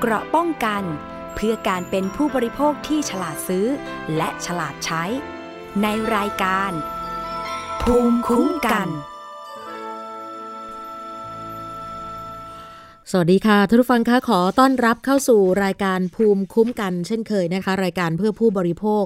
[0.00, 0.82] เกราะป้องกัน
[1.34, 3.66] เพื่อการเป็นผู้บริโภคที่ฉลาดซื้อ
[4.16, 5.04] และฉลาดใช้
[5.82, 5.86] ใน
[6.16, 6.70] รายการ
[7.82, 8.88] ภูมิคุ้มกัน
[13.10, 19.04] สวัสดีค่ะท่านผู้ฟังคะขอต้อนรับเข้าสู่รายการภูมิคุ้มกัน เช่นเคยนะคะ รายการเพื่อผู้บริโภค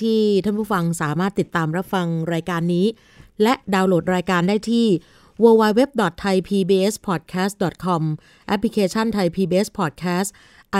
[0.00, 2.86] ที่ท่านผู้ฟังสามารถติดตามรับฟังรายการนี้
[3.42, 4.86] และดาวน์โหลดรายการได้ที่
[5.42, 8.02] www.thaipbspodcast.com
[8.48, 10.28] แอปพลิเคชัน Thai PBS Podcast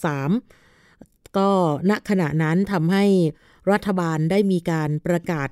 [0.00, 1.50] 2563 ก็
[1.90, 3.04] ณขณะนั้นทำให้
[3.72, 5.48] รัฐบาลได้มีการประกาศ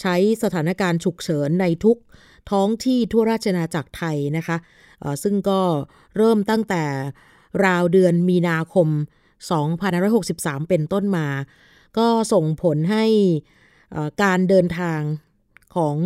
[0.00, 1.96] ใช้สถานการณ์ฉุกเฉินในทุก
[2.50, 4.56] ท้องที่ทั่วราชอาณาจักรไทยนะคะ
[5.22, 5.60] ซึ่งก็
[6.16, 6.84] เริ่มตั้งแต่
[7.64, 8.88] ราวเดือนมีนาคม
[9.78, 11.26] 2563 เป็นต้นมา
[11.98, 13.06] ก็ส่งผลให้
[14.22, 15.00] การเดินทาง
[15.76, 15.96] ของ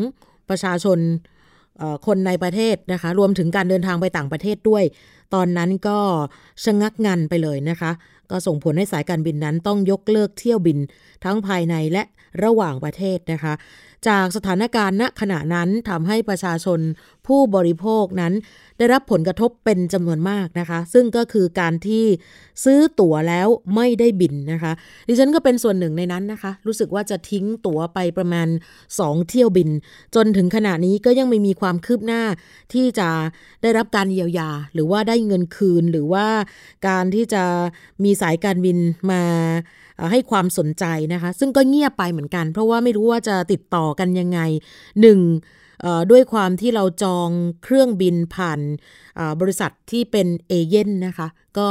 [0.49, 0.99] ประชาชน
[2.07, 4.85] คนในประเทศนะคะ รวมถึงการเดินทางไปต่างประเทศด้วย
[5.35, 5.99] ตอนนั้นก็
[6.65, 7.91] ชะงักงันไปเลยนะคะ
[8.31, 10.79] ก็ส่งผลให้สายการบินนั้นต้องยกเลิกเที่ยวบิน
[11.25, 12.03] ทั้งภายในและ
[12.45, 13.53] ระหว่างประเทศนะคะ
[14.09, 16.81] จากสถานการณ์ณขณะนั้นทำให้ประชาชน
[17.27, 18.33] ผู้บริโภคนั้น
[18.79, 22.05] ได้รับผลกระทบเป็นจำนวนมากนะคะ ซึ่งก็คือการที่
[22.65, 24.73] ซื้อตั๋วแล้วไม่ได้บินนะคะ
[25.09, 28.49] ดิฉันก็เป็นส่วนหนึ่งในนั้นนะคะ รู้สึกว่าจะทิ้งตั๋วไปประมาณ
[28.89, 29.69] 2 เที่ยวบิน
[30.15, 32.23] จนถึงขณะนี้ก็ยังไม่มีความคืบหน้า
[32.73, 33.09] ที่จะ
[33.63, 36.27] ได้รับการเยียวยา หรือว่าได้เงินคืนหรือว่า
[36.89, 37.43] การที่จะ
[38.05, 38.79] มีสายการบิน
[39.11, 39.23] มา
[40.13, 44.41] ให้ความสนใจนะคะ ซึ่งก็เงียบไปเหมือนกัน เพราะว่าไม่รู้ว่าจะติดต่อกันยังไง
[45.01, 45.21] หนึ่ง
[46.11, 47.31] ด้วยความที่เราจอง
[47.63, 48.61] เครื่องบินผ่าน
[49.41, 51.69] บริษัทที่เป็นเอเย่นนะคะ ก็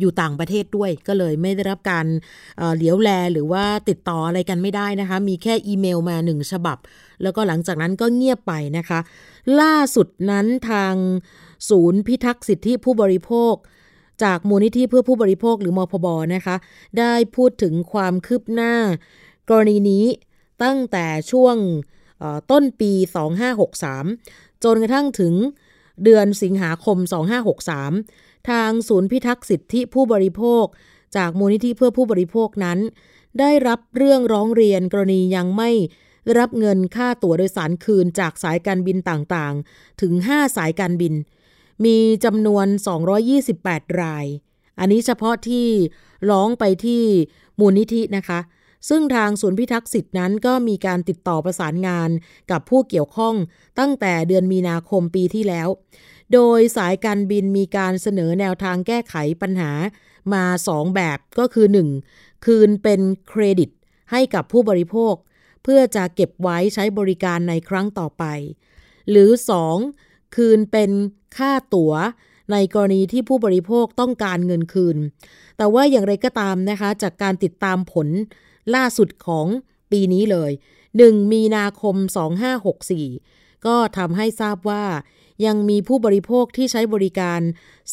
[0.00, 2.06] อยู่ต่างประเทศด้วยก็เลยไม่ได้รับการ
[2.76, 6.78] เหลียวแลหรือว่าติดต่ออะไรกันไม่ได้นะคะ มีแค่อีเมลมาหนึ่งฉบับ
[7.22, 9.00] แล้วก็หลังจากนั้นก็เงียบไปนะคะ
[9.60, 10.94] ล่าสุดนั้นทาง
[11.68, 13.54] ศูนย์พิทักษ์สิทธิผู้บริโภค
[14.22, 16.56] จากมูลนิธิเพื่อผู้บริโภคหรือมพบนะคะ
[16.98, 18.74] ได้พูดถึงความคืบหน้า
[19.50, 20.04] กรณีนี้
[20.62, 21.56] ตั้งแต่ช่วง
[22.50, 22.92] ต้นปี
[23.78, 25.34] 2563 จนกระทั่งถึง
[26.04, 26.98] เดือนสิงหาคม
[27.74, 30.64] 2563 ทางศูนย์พิทักษ์สิทธิผู้บริโภค
[31.16, 32.78] จากมูลนิธิเพื่อผู้บริโภคนั้น
[33.40, 35.70] ได้รับเรื่องร้องเรียนกรณียังไม่
[36.38, 41.14] รับเงินค่าตั๋วโดยสารคืนจากสายการบินต่างๆ ถึง 5 สายการบิน
[41.84, 42.66] มีจำนวน
[43.32, 44.26] 228 ราย
[44.78, 45.68] อันนี้เฉพาะที่
[46.30, 47.02] ร้องไปที่
[47.60, 48.40] มูลนิธินะคะ
[48.88, 52.10] ซึ่งทางศูนย์พิทักษ์สิทธินั้นก็มีการติดต่อประสานงาน
[52.50, 53.34] กับผู้เกี่ยวข้อง
[53.78, 55.68] ตั้งแต่เดือนมีนาคมปีที่แล้ว
[56.32, 59.72] โดยสายการบินมีการเสนอแนวทางแก้ไขปัญหา
[60.32, 61.66] มา 2 แบบก็คือ
[62.06, 62.46] 1.
[62.46, 63.70] คืนเป็นเครดิต
[64.12, 65.14] ให้กับผู้บริโภค
[65.62, 68.24] เพื่อจะเก็บไว้ใช้บริการในครั้งต่อไป
[69.10, 69.30] หรือ
[69.82, 70.36] 2.
[70.36, 70.90] คืนเป็น
[71.36, 71.92] ค่าตั๋ว
[72.52, 74.96] ในกรณีที่ผู้บริโภคต้องการเงินคืน
[75.56, 78.08] แต่ว่าอย่างไรก็ตามนะคะ จากการติดตามผล
[78.74, 79.46] ล่าสุดของ
[79.92, 80.50] ปีนี้เลย
[80.92, 81.96] 1 มีนาคม
[82.80, 84.84] 2564 ก็ทำให้ทราบว่า
[85.46, 87.40] ยังมีผู้บริโภคที่ใช้บริการ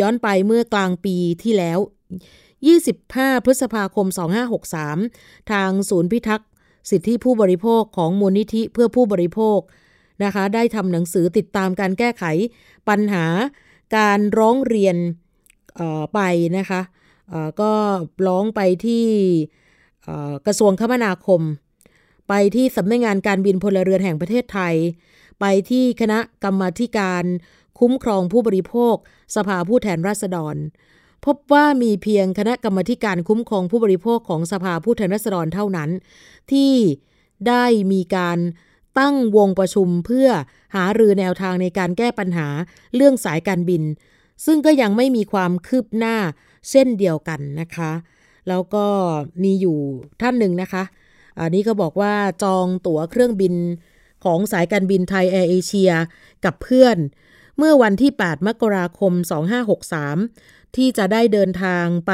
[0.00, 1.78] ย้อนไปเมื่อกลางปีที่แล้ว
[2.62, 4.06] 25 พฤษภาคม
[4.78, 6.48] 2563 ทางศูนย์พิทักษ์
[6.90, 9.58] สิทธิผู้บริโภคของมูลนิธิเพื่อผู้บริโภค
[10.24, 12.24] นะคะ ได้ทำหนังสือติดตามการแก้ไข
[12.88, 13.26] ปัญหา
[13.96, 14.96] การร้องเรียน
[16.14, 16.20] ไป
[16.56, 16.80] นะคะ
[17.60, 17.72] ก็
[18.26, 19.06] ร้องไปที่
[20.46, 21.40] กระทรวงคมนาคม
[22.28, 24.74] ไปที่สำนักงงานการบินพลเรือนแห่งประเทศไทย
[25.40, 27.24] ไปที่คณะกรรมาการ
[27.78, 28.94] คุ้มครองผู้บริโภค
[29.36, 30.56] สภาผู้แทนราษฎร
[31.24, 35.90] พบว่ามีเพียงคณะกรรมาการคุ้มครองผู้บริโภคของสภาผู้แทนราษฎรเท่านั้น
[36.52, 36.72] ที่
[37.48, 38.38] ได้มีการ
[38.98, 40.28] ตั้งวงประชุมเพื่อ
[40.74, 42.48] หารือแนวทางในการแก้ปัญหา
[42.94, 43.82] เรื่องสายการบิน
[44.46, 46.16] ซึ่งก็ยังไม่มีความคืบหน้า
[46.70, 47.92] เช่นเดียวกันนะคะ
[48.48, 48.86] แล้วก็
[49.42, 49.78] มีอยู่
[50.20, 50.84] ท่านหนึ่งนะคะ
[51.38, 53.54] อันนี้ก็บอกว่าจองตั๋วเครื่องบิน
[54.24, 55.92] ของสายการบินไทยแอร์เอเชีย
[56.44, 56.96] กับเพื่อน
[57.58, 59.12] เมื่อวันที่ 8 มกราคม
[59.94, 62.12] 2563 ที่จะได้เดินทางไป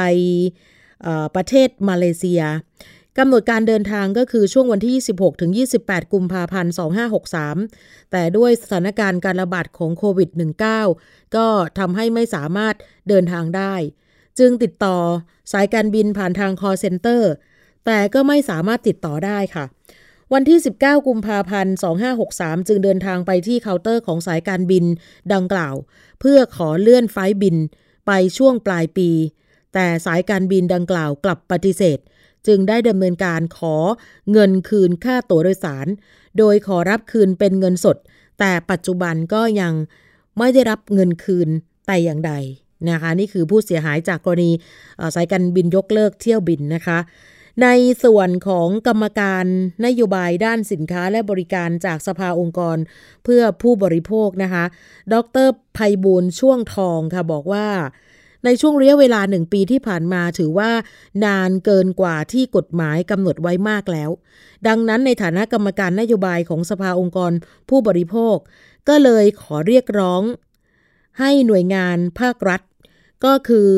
[1.35, 2.43] ประเทศมาเลเซีย
[3.17, 5.51] กำหนดการเดินทางก็คือช่วงวันที่ 26 ถึง
[5.81, 6.73] 28 กุมภาพันธ์
[7.37, 10.29] 2563 แต่ด้วยสถานการณ์การระบาดของโควิด
[10.83, 11.47] -19 ก็
[11.79, 12.75] ทำให้ไม่สามารถ
[13.09, 13.73] เดินทางได้
[14.39, 14.97] จึงติดต่อ
[15.51, 17.21] สายการบินผ่านทาง call center
[17.85, 19.65] แต่ก็ไม่สามารถติดต่อได้ค่ะ
[20.33, 21.75] วันที่ 19 กุมภาพันธ์
[22.21, 24.85] 2563 จึงเดินทางไปที่เคาน์เตอร์ของสายการบิน
[25.33, 25.75] ดังกล่าว
[26.19, 27.57] เพื่อขอเลื่อนไฟบิน
[28.07, 29.09] ไปช่วงปลายปี
[29.73, 31.99] แต่สายการบินดังกล่าวกลับปฏิเสธ
[32.47, 33.75] จึงได้ดำเนินการขอ
[34.31, 35.87] เงินคืนค่าตั๋วโดยสาร
[36.37, 37.97] โดยขอรับคืนเป็นเงินสด
[38.39, 39.73] แต่ปัจจุบันก็ยัง
[40.37, 41.49] ไม่ได้รับเงินคืน
[41.87, 42.33] แต่อย่างใด
[42.89, 44.51] นะคะนี่คือผู้เสียหายจากกรณี
[45.15, 46.99] สายการบินยกเลิกเที่ยวบินนะคะ
[47.63, 47.67] ใน
[48.03, 49.45] ส่วนของกรรมการ
[49.85, 52.77] นโยบายด้านสินค้าและบริการจากสภาองค์กร
[53.23, 54.63] เพื่อผู้บริโภคนะคะ
[55.13, 55.47] ดร
[55.77, 57.67] ภัยบูลช่วงทองค่ะบอกว่า
[58.45, 60.71] ในช่วงระยะเวลาหนึ่งปีที่ผ่านมาถือว่า
[61.25, 64.09] นานเกินกว่าที่กฎหมายกำหนดไว้มากแล้ว
[64.67, 67.31] ดังนั้นในฐานะกรรมการนโยบายของสภาองค์กร
[67.69, 68.35] ผู้บริโภค
[68.89, 70.21] ก็เลยขอเรียกร้อง
[71.19, 72.61] ให้หน่วยงานภาครัฐ
[73.25, 73.69] ก็คือ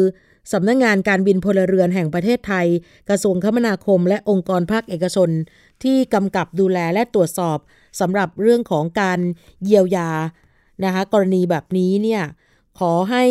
[0.54, 2.68] สำนักงงานการบินพลเรือนแห่งประเทศไทย
[3.10, 5.30] กระทรวงคมนาคม และองค์กรภาคเอกชน
[5.84, 7.58] ที่กำกับดูแลและตรวจสอบ
[8.00, 9.20] สำหรับเรื่องของการ
[9.64, 10.10] เยียวยา
[10.84, 12.24] นะคะกรณีแบบนี้เนี่ย
[12.80, 13.26] ขอให้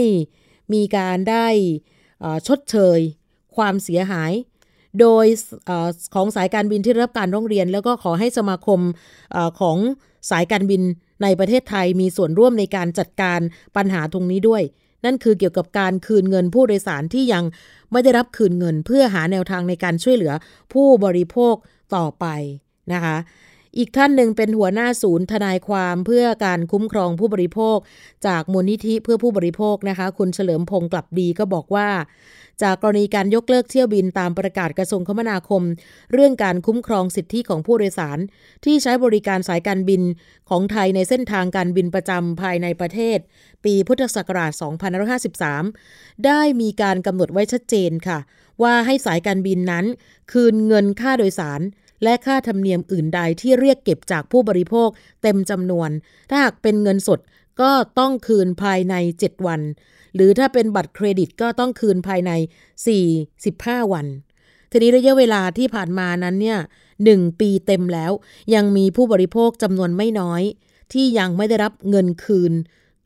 [0.73, 1.47] มีการได้
[2.49, 2.99] ชดเชย
[3.57, 4.33] ความเสียหาย
[5.01, 5.27] โดย
[5.69, 5.71] อ
[6.15, 8.81] ของสายการบินที่รับการร้องเรียน แล้วก็ขอให้สมาคม
[9.37, 9.79] อของ
[10.31, 10.83] สายการบิน
[11.23, 13.41] ในประเทศไทยมีส่วนร่วมในการจัดการ
[13.77, 14.63] ปัญหาตรงนี้ด้วย
[15.05, 17.45] นั่นคือเกี่ยวกับการคืนเงินผู้โดยสารที่ยัง
[17.93, 20.33] ไม่ได้รับคืนเงิน เพื่อหาแนวทางในการช่วยเหลือ
[20.73, 21.55] ผู้บริโภค
[21.97, 22.27] ต่อไป
[22.93, 23.17] นะคะ
[23.79, 27.79] อีกท่านหนึ่งเป็นหัวหน้าศูนย์ทนายความเพื่อการคุ้มครองผู้บริโภค
[28.27, 31.89] จากมูลนิธิเพื่อผู้บริโภคนะคะ คุณเฉลิมพงศ์กลับดีก็บอกว่า
[32.63, 35.63] จากกรณีการยกเลิกเที่ยวบินตามประกาศกระทรวงคมนาคม
[36.13, 38.19] เรื่องการคุ้มครองสิทธิของผู้โดยสาร
[38.65, 40.03] ที่ใช้บริการสายการบิน
[40.51, 43.19] ของไทยในเส้นทางการบินประจำภายในประเทศ
[43.65, 44.53] ปีพุทธศักราช
[45.39, 48.19] 2553 ได้มีการกำหนดไว้ชัดเจนค่ะ
[48.63, 49.85] ว่าให้สายการบินนั้น
[50.33, 51.61] คืนเงินค่าโดยสาร
[52.05, 54.89] และค่าธรรมเนียมอื่นใดที่เรียกเก็บจากผู้บริโภค
[55.23, 55.91] เต็มจำนวน
[56.31, 57.21] ถ้าหากเป็นเงินสด
[57.61, 59.61] ก็ต้องคืนภายใน 7 วัน
[60.15, 62.31] หรือถ้าเป็นบัตรเครดิตก็ต้องคืนภายใน
[63.13, 64.07] 45 วัน
[64.71, 66.59] ทีนี้ระยะเวลาที่ผ่านมานั้นเนี่ย
[67.05, 68.13] หนึ่งปีเต็มแล้ว
[68.55, 70.43] ยังมีผู้บริโภคจำนวนไม่น้อย
[70.93, 72.53] ที่ยังไม่ได้รับเงินคืน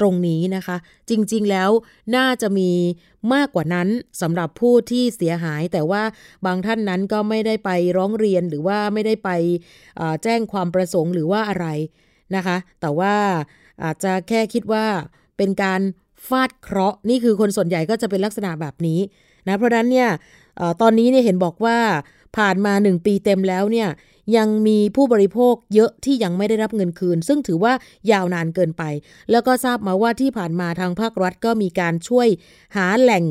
[0.00, 0.76] ตรงนี้นะคะ
[1.10, 1.70] จริงๆแล้ว
[2.16, 2.70] น่าจะมี
[3.34, 3.88] มากกว่านั้น
[4.20, 6.02] สำหรับผู้ที่เสียหาย แต่ว่า
[6.46, 9.30] บางท่านนั้นก็ไม่ได้ไปร้องเรียนหรือว่าไม่ได้ไป
[10.22, 11.66] แจ้งความประสงค์หรือว่าอะไร
[12.36, 13.14] นะคะ แต่ว่า
[13.84, 14.86] อาจจะแค่คิดว่า
[15.36, 15.80] เป็นการ
[16.28, 19.00] ฟาดเคราะห์นี่คือคนส่วนใหญ่ก็จะเป็นลักษณะแบบนี้
[19.48, 20.08] นะเพราะนั้นเนี่ย
[20.80, 21.78] ตอนนี้เนี่ยเห็นบอกว่า
[22.36, 23.88] ผ่านมา 1 ปีเต็มแล้วเนี่ย
[24.36, 27.72] ยังมีผู้บริโภคเยอะที่ยังไม่ได้รับเงินคืน ซึ่งถือว่า
[28.12, 28.82] ยาวนานเกินไป
[29.30, 32.28] แล้วก็ทราบมาว่าที่ผ่านมาทางภาครัฐก็มีการช่วย
[32.76, 33.24] หาแหล่ง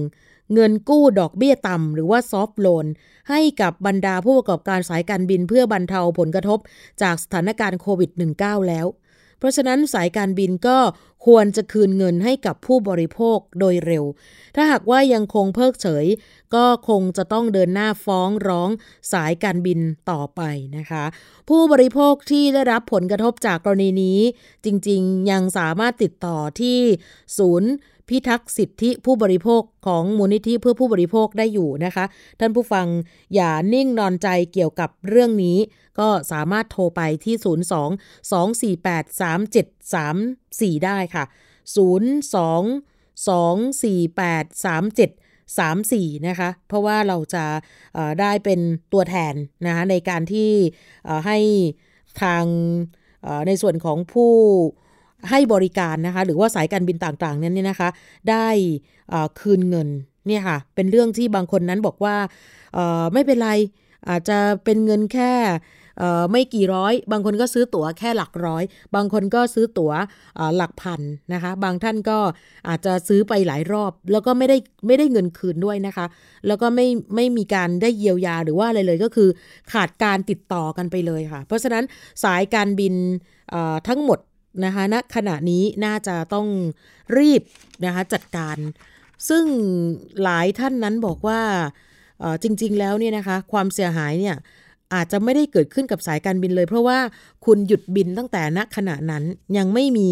[0.54, 2.86] เงินกู้ดอกเบี้ยต่ำหรือว่าซอฟท์โลน
[3.30, 6.60] ให้กับบรรดาผู้ประกอบการสายการบินเพื่อบรรเทาผลกระทบ
[7.02, 8.86] จากสถานการณ์โควิด -19 แล้ว
[9.40, 10.78] เพราะฉะนั้นสายการบินก็
[11.26, 14.06] ควรจะคืนเงินให้กับผู้บริโภคโดยเร็ว
[14.56, 16.06] ถ้าหากว่ายังคงเพิกเฉย
[16.56, 18.70] ก็คงจะต้องเดินหน้าฟ้องร้อง
[19.12, 19.80] สายการบิน
[20.12, 20.42] ต่อไป
[20.78, 21.06] นะคะ
[21.50, 24.20] ผู้บริโภคที่ได้รับผลกระทบจากกรณีนี้
[24.66, 26.80] จริงๆ ยังสามารถติดต่อที่
[27.38, 27.72] ศูนย์
[28.10, 32.06] พิทักษ์สิทธิผู้บริโภคของมูลนิธิเพื่อผู้บริโภคได้อยู่นะคะ
[32.40, 32.88] ท่านผู้ฟัง
[33.36, 35.58] อย่านิ่งนอนใจเกี่ยวกับเรื่องนี้
[36.00, 37.46] ก็สามารถโทรไปที่ 02
[38.32, 39.04] 248
[40.72, 41.24] 3734 ได้ค่ะ
[41.76, 41.78] 02
[43.28, 45.26] 248 37
[45.58, 47.46] 34นะคะ เพราะว่าเราจะ
[48.22, 48.60] ได้เป็น
[48.94, 49.34] ตัวแทน
[49.66, 50.52] นะคะในการที่
[51.26, 51.38] ให้
[52.22, 52.44] ทาง
[53.48, 54.34] ในส่วนของผู้
[55.30, 57.90] ให้บริการนะคะ หรือว่าสายการบินต่างๆ นั้นเนี่ยนะคะ
[58.30, 58.48] ได้
[59.40, 59.90] คืนเงิน
[60.28, 62.16] เนี่ยค่ะ เป็นเรื่องที่บางคนนั้นบอกว่า
[63.14, 63.52] ไม่เป็นไร
[64.10, 65.32] อาจจะเป็นเงินแค่
[66.32, 68.64] ไม่กี่ร้อย บางคนก็ซื้อตั๋วแค่หลักร้อย
[68.96, 69.92] บางคนก็ซื้อตั๋ว
[70.58, 71.02] หลักพัน
[71.34, 72.18] นะคะ บางท่านก็
[72.70, 76.06] อาจจะซื้อไปหลายรอบ แล้วก็ไม่ได้ไม่ได้เงินคืนด้วยนะคะ
[76.48, 79.30] แล้วก็ไม่ไม่มีการได้เยียวยาหรือว่าอะไรเลยก็คือ
[79.74, 81.84] ขาดการติดต่อกันไปเลยค่ะ เพราะฉะนั้น
[82.24, 82.94] สายการบิน
[83.88, 84.20] ทั้งหมด
[84.64, 86.48] นะคะณขณะนี้น่าจะต้อง
[87.18, 87.42] รีบ
[87.86, 88.58] นะคะจัดการ
[89.30, 89.46] ซึ่ง
[90.24, 91.42] หลายท่านนั้นบอกว่า
[92.44, 94.36] จริง ๆ แล้วเนี่ยนะคะความเสียหายเนี่ย
[94.94, 97.00] อาจจะไม่ได้เกิดขึ้นกับสายการบินเลย เพราะว่า
[97.46, 99.24] คุณหยุดบินตั้งแต่ณขณะนั้น
[99.58, 100.08] ยังไม่มี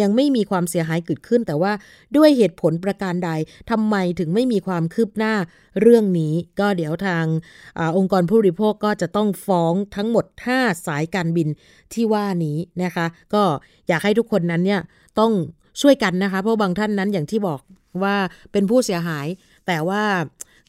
[0.00, 1.72] ยังไม่มีความเสียหายเกิดขึ้น แต่ว่า
[2.16, 3.30] ด้วยเหตุผลประการใด
[3.70, 5.34] ทำไมถึงไม่มีความคืบหน้า
[5.80, 7.24] เรื่องนี้ ก็เดี๋ยวทาง
[7.78, 10.24] อองค์กรผู้บริโภคก็จะต้องฟ้องทั้งหมด
[10.56, 11.48] 5 สายการบิน
[11.92, 13.42] ที่ว่านี้นะคะ ก็
[13.88, 14.80] อยากให้ทุกคนนั้นเนี่ย
[15.18, 15.32] ต้อง
[15.80, 17.60] ช่วยกันนะคะ เพราะบางท่านนั้นอย่างที่บอก
[18.02, 18.16] ว่า
[18.52, 19.26] เป็นผู้เสียหาย
[19.66, 20.02] แต่ว่า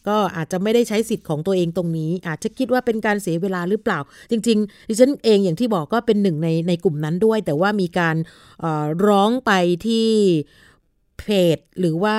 [0.07, 3.99] ก็อาจจะไม่ได้ใช้สิทธิ์ของตัวเองตรงนี้ อาจจะคิดว่าเป็นการเสียเวลาหรือเปล่า
[4.31, 8.15] จริงๆดิฉันเองอย่างที่บอกก็เป็นหนึ่งในในกลุ่มนั้นด้วย แต่ว่ามีการ
[9.07, 9.51] ร้องไป
[9.87, 10.09] ที่
[11.19, 11.23] เพ
[11.55, 12.17] จหรือว่า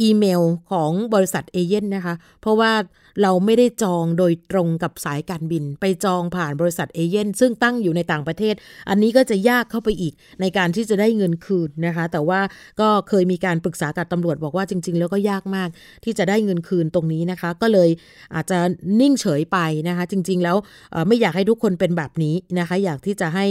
[0.00, 2.72] อีเมลของบริษัทเอเย่นนะคะ เพราะว่า
[3.22, 8.54] เราไม่ได้จองโดยตรงกับสายการบิน ไปจองผ่านบริษัทเอเย่นซึ่งตั้งอยู่ในต่างประเทศ
[8.88, 12.40] อันนี้ก็จะยากเข้าไปอีกในการที่จะได้เงินคืนนะคะ แต่ว่า
[12.80, 15.68] ก็เคยมีการปรึกษากับตำรวจบอกว่าจริง ๆ แล้วก็ยากมาก
[16.04, 17.90] ที่จะได้เงินคืนตรงนี้นะคะ ก็เลย
[18.34, 18.58] อาจจะ
[19.00, 20.56] นิ่งเฉยไปนะคะ จริง ๆ แล้ว
[21.08, 23.46] ไม่อยากให้ทุกคนเป็นแบบนี้นะคะ อยากที่จะให้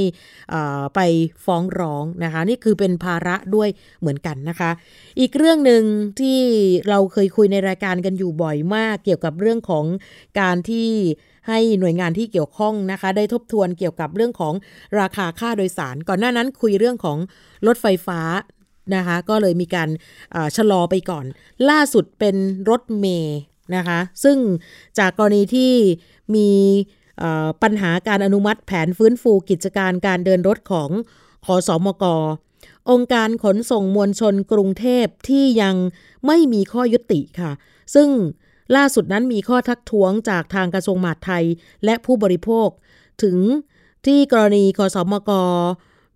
[0.96, 1.00] ไป
[1.46, 3.70] ฟ้องร้องนะคะ นี่คือเป็นภาระด้วย
[4.02, 4.72] เหมือนกันนะคะ
[5.20, 5.84] อีกเรื่องหนึ่ง
[6.20, 6.40] ที่
[6.90, 9.86] เราเคยคุยในรายการกันอยู่บ่อยมาก เกี่ยวกับเรื่องของ
[10.40, 10.90] การที่
[11.48, 14.54] ให้หน่วยงานที่เกี่ยวข้องนะคะ ได้ทบทวนเกี่ยวกับเรื่องของ
[15.00, 17.18] ราคาค่าโดยสาร ก่อนหน้านั้นคุยเรื่องของ
[17.68, 18.22] รถไฟฟ้า
[18.96, 19.90] นะคะ ก็เลยมีการ
[20.56, 21.26] ชะลอไปก่อน
[21.70, 22.36] ล่าสุดเป็น
[22.70, 23.40] รถเมย์
[23.76, 24.38] นะคะ ซึ่ง
[25.00, 25.74] จากกรณีที่
[26.36, 26.50] มี
[27.62, 30.90] ปัญหาการอนุมัติแผนฟื้นฟูกิจการการเดินรถของ
[31.46, 32.06] ขอสอมก
[32.92, 35.76] องค์การขนส่งมวลชนกรุงเทพที่ยัง
[36.26, 37.52] ไม่มีข้อยุติค่ะ
[37.96, 38.08] ซึ่ง
[38.76, 41.46] ล่าสุดนั้นมีข้อทักท้วงจากทางกระทรวงมหาดไทย
[41.86, 42.68] และผู้บริโภค
[43.24, 43.38] ถึง
[44.06, 45.32] ที่กรณีคสมก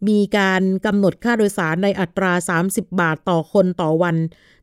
[0.10, 2.32] มีการกำหนดค่าโดยสารในอัตรา
[2.66, 4.16] 30 บาทต่อคนต่อวัน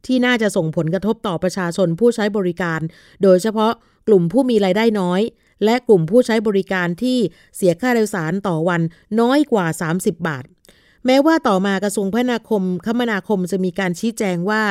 [0.07, 2.81] ที่น่าจะส่งผลกระทบต่อประชาชนผู้ใช้บริการ
[3.23, 3.73] โดยเฉพาะ
[4.09, 5.21] กลุ่มผู้มีรายได้น้อย
[5.65, 7.19] และกลุ่มผู้ใช้บริการที่
[7.57, 8.81] เสียค่าโดยสารต่อวัน
[9.21, 9.67] น้อยกว่า
[9.97, 10.45] 30 บาท
[11.07, 14.63] แม้ว่าต่อมากระทรวงพนาคม คมนาคมจะมีการชี้แจงว่า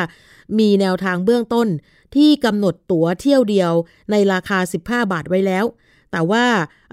[0.60, 1.68] มีแนวทางเบื้องต้น
[2.16, 3.72] ที่กำหนดตั๋วเที่ยวเดียว
[4.12, 5.66] ในราคา 15 บาทไว้แล้ว
[6.12, 6.46] แต่ว่า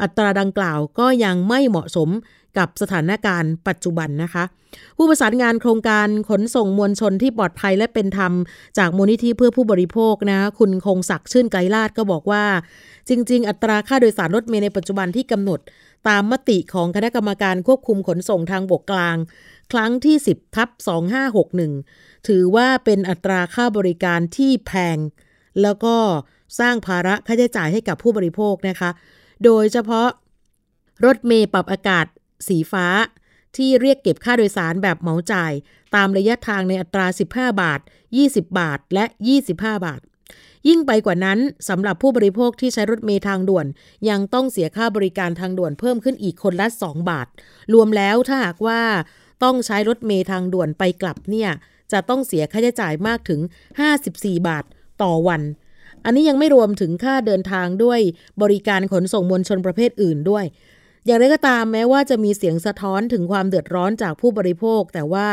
[0.03, 2.11] อัตราดังกล่าวก็ยังไม่เหมาะสม
[2.59, 4.45] กับสถานการณ์ปัจจุบันนะคะ
[4.97, 8.33] ผู้ประสานงานโครงการขนส่งมวลชนที่ปลอดภัยและเป็นธรรม
[8.79, 12.45] จากมูลนิธิเพื่อผู้บริโภคนะคุณคงศักดิ์ชื่นไกรลาดก็บอกว่า
[13.09, 15.61] จริง ๆ อัตราค่าโดยสารรถเมล์ในปัจจุบันที่กำหนด
[16.09, 19.17] ตามมติของคณะกรรมการควบคุมขนส่งทางบกกลาง
[19.73, 20.69] ครั้งที่ 10ทับ
[21.47, 24.99] 2561 ถือว่าเป็นอัตราค่าบริการที่แพง
[25.63, 25.97] แล้วก็
[26.61, 28.91] สร้างภาระค่าใช้จ่ายให้กับผู้บริโภคนะคะ
[29.45, 30.09] โดยเฉพาะ
[31.05, 32.07] รถเมย์ปรับอากาศ
[32.49, 32.87] สีฟ้า
[33.57, 35.53] ที่เรียกเก็บค่าโดยสารแบบเหมาจ่าย
[35.95, 37.81] ตามระยะทางในอัตรา 15 บาท
[38.19, 39.05] 20 บาท และ
[39.47, 40.01] 25 บาท
[40.69, 43.67] ยิ่งไปกว่านั้นสำหรับผู้บริโภคที่ใช้รถเมย์ทางด่วน
[44.09, 47.27] ยังต้องเสียค่าบริการทางด่วนเพิ่มขึ้นอีกคนละ 2 บาท
[47.75, 48.81] รวมแล้วถ้าหากว่า
[49.45, 51.51] ต้องใช้รถเมย์ทางด่วนไปกลับเนี่ย
[51.93, 53.41] จะต้องเสียค่าใช้จ่ายมากถึง
[53.95, 54.65] 54 บาท
[55.03, 55.43] ต่อวัน
[56.05, 58.01] อันนี้ยังไม่รวมถึงค่าเดินทางด้วย
[58.43, 60.47] บริการขนส่งมวลชนประเภทอื่นด้วย
[61.07, 65.29] อย่างไรก็ตามแม้ว่าจะมีเสียงสะท้อนถึงความเดือดร้อนจากผู้บริโภค แต่ว่า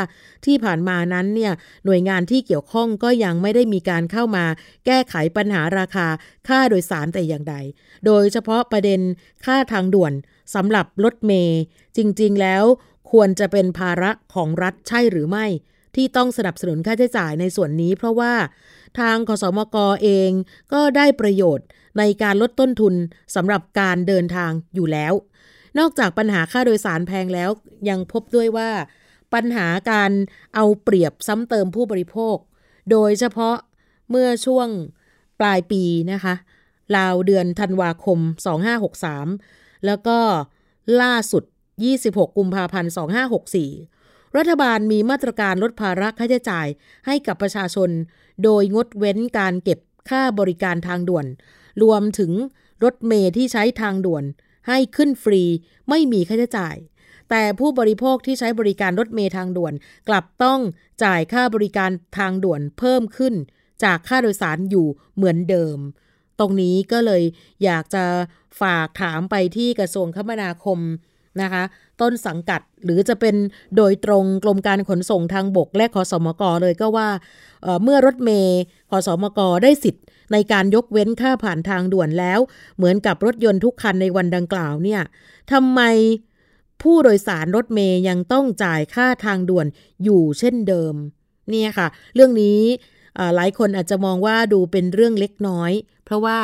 [0.45, 1.53] ที่ผ่านมานั้นเนี่ย
[1.85, 4.45] หน่วยงานที่เกี่ยวข้องก็ยังไม่ได้มีการเข้ามา
[4.85, 6.07] แก้ไขปัญหาราคา
[6.47, 7.55] ค่าโดยสารแต่อย่างใด
[8.05, 9.01] โดยเฉพาะประเด็น
[9.45, 10.13] ค่าทางด่วน
[10.55, 11.61] สำหรับรถเมย์
[11.97, 12.63] จริง ๆ แล้ว
[13.11, 15.45] ควรจะเป็นภาระของรัฐใช่หรือไม่
[15.95, 18.33] ที่ต้องสนับสนุนค่าใช้จ่ายในส่วนนี้ เพราะว่า
[18.99, 20.31] ทางคสมกอเอง
[20.73, 22.93] ก็ได้ประโยชน์ในการลดต้นทุน
[23.35, 25.13] สำหรับการเดินทางอยู่แล้ว
[25.79, 27.49] นอกจากปัญหาค่าโดยสารแพงแล้ว
[27.89, 28.69] ยังพบด้วยว่า
[29.33, 30.11] ปัญหาการ
[30.55, 32.37] เอาเปรียบซ้ำเติมผู้บริโภค
[32.91, 33.57] โดยเฉพาะ
[34.09, 34.67] เมื่อช่วง
[35.39, 36.35] ปลายปีนะคะ
[36.95, 38.19] ราวเดือนธันวาคม
[39.03, 40.19] 2563 แล้วก็
[41.01, 41.43] ล่าสุด
[41.89, 42.91] 26 กุมภาพันธ์
[43.53, 44.02] 2564
[44.37, 46.67] รัฐบาลมีมาตรการลดภาระค่าใช้จ่าย
[47.05, 47.89] ให้กับประชาชน
[48.43, 51.25] โดยงดเว้นการเก็บค่าบริการทางด่วน
[51.83, 52.31] รวมถึง
[52.83, 54.23] รถเมย์ที่ใช้ทางด่วน
[54.67, 55.43] ให้ขึ้นฟรี
[55.89, 56.75] ไม่มีค่าใช้จ่าย
[57.29, 59.73] แต่ผู้บริโภคที่ใช้บริการรถเมย์ทางด่วน
[60.07, 60.59] กลับต้อง
[61.03, 63.33] จ่ายค่าบริการทางด่วนเพิ่มขึ้น
[63.83, 65.77] จากค่าโดยสารอยู่เหมือนเดิม
[66.39, 67.23] ตรงนี้ก็เลย
[67.63, 68.03] อยากจะ
[68.61, 70.79] ฝากถามไปที่กระทรวงคมนาคม
[71.41, 71.63] นะคะ
[72.01, 73.35] ต้นสังกัดหรือจะเป็น
[73.77, 77.09] โดยตรงกรมการขนส่งทางบก และขอสมกเลยก็ว่า
[77.63, 78.59] เเมื่อรถเมย์
[78.91, 82.39] ขอสมกได้สิทธิ์ ในการยกเว้นค่าผ่านทางด่วนแล้ว
[82.77, 85.01] เหมือนกับรถยนต์ทุกคันในวันดังกล่าวเนี่ย
[85.51, 85.81] ทำไม
[86.81, 89.67] ผู้โดยสารรถเมย์ยังต้องจ่ายค่าทางด่วน
[90.03, 90.93] อยู่เช่นเดิม
[91.49, 92.59] เนี่ยค่ะ เรื่องนี้
[93.35, 95.71] หลายคนอาจจะมองว่าดูเป็นเรื่องเล็กน้อย
[96.05, 96.39] เพราะว่า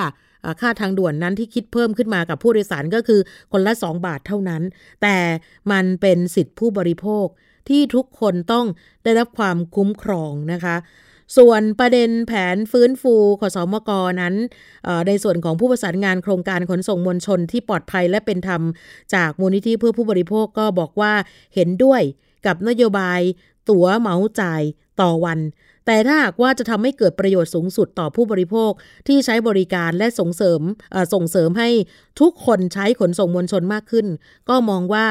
[0.61, 4.61] ค่าทางด่วนนั้นที่คิดเพิ่มขึ้นมากับผู้โดยสารก็คือคนละ 2 บาทเท่านั้น
[5.01, 5.17] แต่
[5.71, 7.25] มันเป็นสิทธิผู้บริโภค
[7.69, 8.65] ที่ทุกคนต้อง
[9.03, 10.75] ได้รับความคุ้มครองนะคะ
[11.37, 13.89] ส่วนประเด็นแผนฟื้นฟูขสมก
[14.21, 14.35] นั้น
[15.07, 18.61] ในส่วนของผู้ประสานงานโครงการขนส่งมวลชนที่ปลอดภัยและเป็นธรรม
[19.15, 21.13] จากมูลนิธิเพื่อผู้บริโภคก็บอกว่า
[21.55, 22.01] เห็นด้วย
[22.45, 23.21] กับนโยบาย
[23.69, 24.61] ตั๋วเหมาจ่าย
[25.01, 25.39] ต่อวัน
[25.91, 28.71] แต่ถ้าหากว่าจะทำให้เกิดประโยชน์สูงสุดต่อผู้บริโภค
[29.07, 30.61] ที่ใช้บริการและส่งเสริม
[31.13, 31.69] ส่งเสริมให้
[32.19, 34.07] ทุกคนใช้ขนส่งมวลชนมากขึ้น
[34.49, 35.07] ก็มองว่า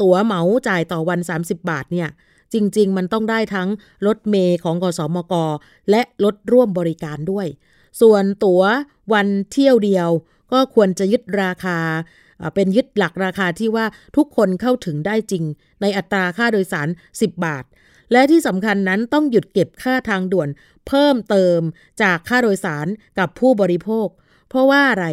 [0.00, 2.08] ตั๋วเหมาจ่ายต่อวัน 30 บาทเนี่ย
[2.52, 3.68] จริง ๆ มันต้องได้ทั้ง
[4.06, 5.34] รถเมย์ของกสมก
[5.90, 7.46] และรถร่วมบริการด้วย
[8.00, 8.62] ส่วนตั๋ว
[9.12, 10.08] วันเที่ยวเดียว
[10.52, 11.78] ก็ควรจะยึดราคา
[12.54, 13.86] เป็นยึดหลักราคาที่ว่า
[14.16, 15.44] ทุกคนเข้าถึงได้จริง
[15.80, 16.88] ในอัตราค่าโดยสาร
[17.18, 17.64] 10 บาท
[18.12, 20.48] และที่สำคัญนั้นต้องหยุดเก็บค่าทางด่วน
[20.88, 21.60] เพิ่มเติม
[22.02, 22.86] จากค่าโดยสาร
[23.18, 24.08] กับผู้บริโภค
[24.48, 25.06] เพราะว่าอะไร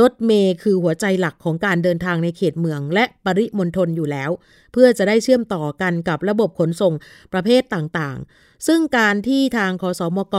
[0.00, 4.30] รถเมย์คือหัวใจหลักของการเดินทางในเขตเมืองและปริมณฑลอยู่แล้ว
[4.72, 6.94] เพื่อจะได้เชื่อมต่อกันกับระบบขนส่ง
[7.32, 10.36] ประเภทต่างๆ ซึ่งการที่ทางคอสอมก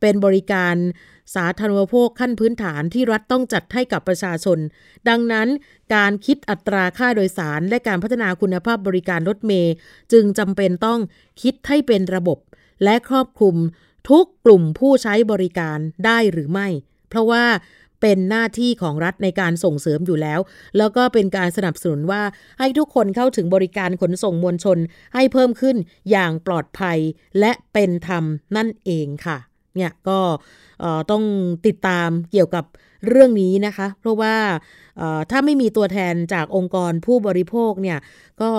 [0.00, 0.74] เป็นบริการ
[1.34, 4.58] สาธารณูปโภคขั้นพื้นฐานที่รัฐต้องจัดให้กับประชาชน
[5.08, 5.48] ดังนั้น
[5.94, 9.74] การคิดอัตราค่าโดยสาร และการพัฒนาคุณภาพบริการรถเมย์
[10.12, 11.00] จึงจำเป็นต้อง
[11.42, 12.38] คิดให้เป็นระบบ
[12.84, 13.56] และครอบคลุม
[14.10, 16.68] ทุกกลุ่มผู้ใช้บริการได้หรือไม่
[17.08, 17.44] เพราะว่า
[18.00, 20.40] เป็นหน้าที่ของรัฐในการส่งเสริมอยู่แล้ว
[20.78, 22.22] แล้วก็เป็นการสนับสนุนว่า
[22.58, 24.78] ให้ทุกคนเข้าถึงบริการขนส่งมวลชน
[25.14, 25.76] ให้เพิ่มขึ้น
[26.10, 26.98] อย่างปลอดภัย
[27.40, 28.24] และเป็นธรรม
[28.56, 29.38] นั่นเองค่ะ
[29.76, 30.20] เนี่ยก็
[31.10, 31.22] ต้อง
[31.66, 32.64] ติดตามเกี่ยวกับ
[33.08, 34.34] เรื่องนี้นะคะ เพราะว่า
[35.30, 37.98] ถ้าไม่มีตัวแทนจากองค์กรผู้บริโภคเนี่ย
[38.40, 38.50] ก็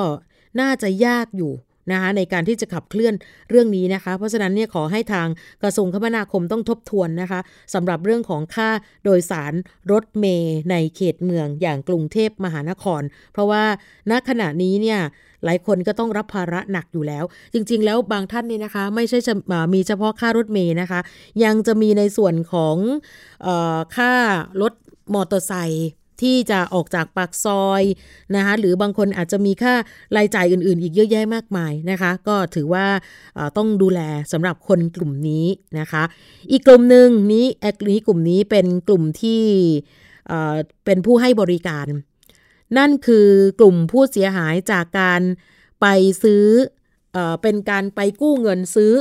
[0.60, 1.54] น่าจะยากอยู่
[1.92, 3.14] นะคะในการที่จะขับเคลื่อน
[3.50, 5.28] เรื่องนี้นะคะ เพราะฉะนั้นเนี่ยขอให้ทาง
[5.64, 7.40] กระทรวงคมนาคมต้องทบทวนนะคะ
[7.74, 8.70] สำหรับเรื่องของค่า
[9.04, 9.54] โดยสาร
[9.92, 13.02] รถเมย์ในเขตเมืองอย่างกรุงเทพมหานคร
[13.34, 13.64] เพราะว่า
[14.12, 15.00] ณขณะนี้เนี่ย
[15.46, 17.24] หลายคนก็ต้องรับภาระหนักอยู่แล้ว
[17.54, 19.34] จริง ๆ แล้วบางท่านเนี่ยนะคะ ไม่ใช่จะ
[19.74, 21.00] มีเฉพาะค่ารถเมย์นะคะ
[21.44, 22.76] ยังจะมีในส่วนของ
[23.46, 24.14] ออค่า
[24.62, 24.74] รถ
[25.14, 25.90] มอเตอร์ไซค์
[26.26, 27.84] ที่จะออกจากปากซอย
[28.36, 29.74] นะคะหรือบางคนอาจจะมีค่า
[30.18, 32.86] รายจ่ายอื่น ๆ อีกเยอะแยะมากมายนะคะ ก็ถือว่า
[33.58, 35.46] ต้องดูแลสำหรับคนกลุ่มนี้
[35.80, 36.04] นะคะ
[36.52, 39.42] อีกกลุ่มหนึ่งนี้แอคนี้กลุ่มนี้เป็นกลุ่มที่
[40.86, 41.88] เป็นผู้ให้บริการ
[42.78, 43.28] นั่นคือ
[43.60, 45.22] กลุ่มผู้เสียหายจากการ
[45.82, 45.86] ไป
[46.24, 46.46] ซื้อ
[47.14, 48.94] เอเป็นการไปกู้เงินซื้อ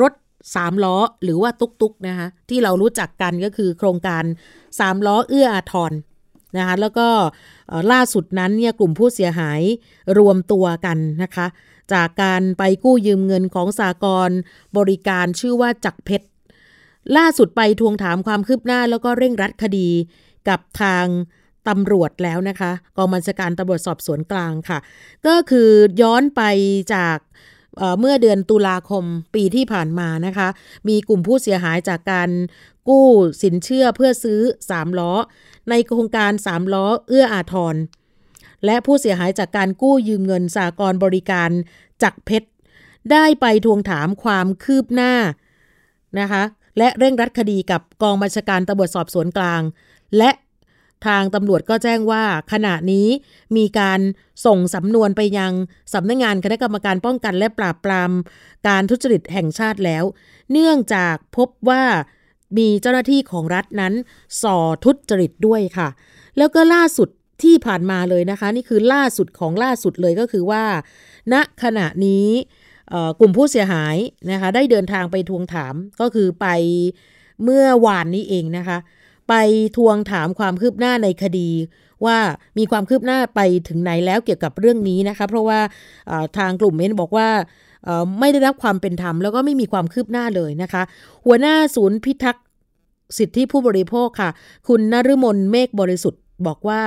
[0.00, 0.12] รถ
[0.54, 4.24] สามล้อหรือว่าตุกตุกนะคะที่เรารู้จักกันก็คือโครงการ
[4.78, 5.92] สามล้อเอื้ออาทร
[6.56, 7.08] นะคะแล้วก็
[7.92, 9.60] ล่าสุดนั้นเนี่ยกลุ่มผู้เสียหาย
[10.18, 11.46] รวมตัวกันนะคะ
[11.92, 14.30] จากการไปกู้ยืมเงินของสากล
[14.76, 16.26] บริการชื่อว่าจักเพชร
[17.16, 19.88] ล่าสุดไปทวงถามความคืบหน้าแล้วก็เร่งรัดคดี
[20.48, 21.06] กับทาง
[21.68, 24.78] ตำรวจแล้วนะคะกองบัญชาการตำรวจสอบสวนกลางค่ะ
[25.26, 25.70] ก็คือ
[26.02, 26.42] ย้อนไป
[26.94, 27.18] จาก
[28.00, 29.04] เมื่อเดือนตุลาคม
[29.34, 30.48] ปีที่ผ่านมานะคะ
[30.88, 32.30] มีกลุ่มผู้เสียหายจากการ
[32.88, 33.08] กู้
[33.42, 35.12] สินเชื่อเพื่อซื้อ 3 ล้อ
[35.70, 37.76] ในโครงการ 3 ล้อ เอื้ออาทร
[38.64, 41.50] และผู้เสียหายจากการกู้ยืมเงินสากลบริการ
[42.02, 42.48] จักเพชร
[43.12, 45.12] ได้ไปทวงถามความคืบหน้า
[46.20, 46.42] นะคะ
[46.78, 49.62] และเร่งรัดคดีกับกองบัญชาการตำรวจสอบสวนกลาง
[50.18, 50.30] และ
[51.06, 53.08] ทางตำรวจก็แจ้งว่าขณะนี้
[53.56, 54.00] มีการ
[54.46, 55.52] ส่งสำนวนไปยัง
[55.94, 58.10] สำนักงงานคณะกรรมการป้องกันและปราบปราม
[58.68, 60.04] การทุจริตแห่งชาติแล้ว
[60.52, 61.84] เนื่องจากพบว่า
[62.58, 63.94] มีเจ้าหน้าที่ของรัฐนั้น
[64.42, 65.88] ส่อทุจริตด้วยค่ะ
[66.38, 67.08] แล้วก็ล่าสุด
[67.42, 70.64] ที่ผ่านมาเลยนะคะ นี่คือล่าสุดของล่าสุดเลยก็คือว่า
[71.32, 72.28] ณขณะนี้
[73.20, 73.96] กลุ่มผู้เสียหาย
[74.30, 76.46] นะคะได้เดินทางไปทวงถามก็คือไป
[77.44, 78.78] เมื่อวานนี้เองนะคะ
[79.28, 79.34] ไป
[79.76, 81.50] ทวงถามความคืบหน้าในคดี
[82.04, 82.18] ว่า
[82.58, 85.60] มีความคืบหน้าไปถึงไหนแล้วเกี่ยวกับเรื่องนี้นะคะ เพราะว่า
[86.38, 87.28] ทางกลุ่มเม้นบอกว่า
[88.20, 90.82] ไม่ได้รับความเป็นธรรมแล้วก็ไม่มีความคืบหน้าเลยนะคะ
[91.24, 92.44] หัวหน้าศูนย์พิทักษ์
[93.18, 94.30] สิทธิผู้บริโภคค่ะ
[94.68, 96.82] คุณนฤมลเมฆบริสุทธิ์บอกว่า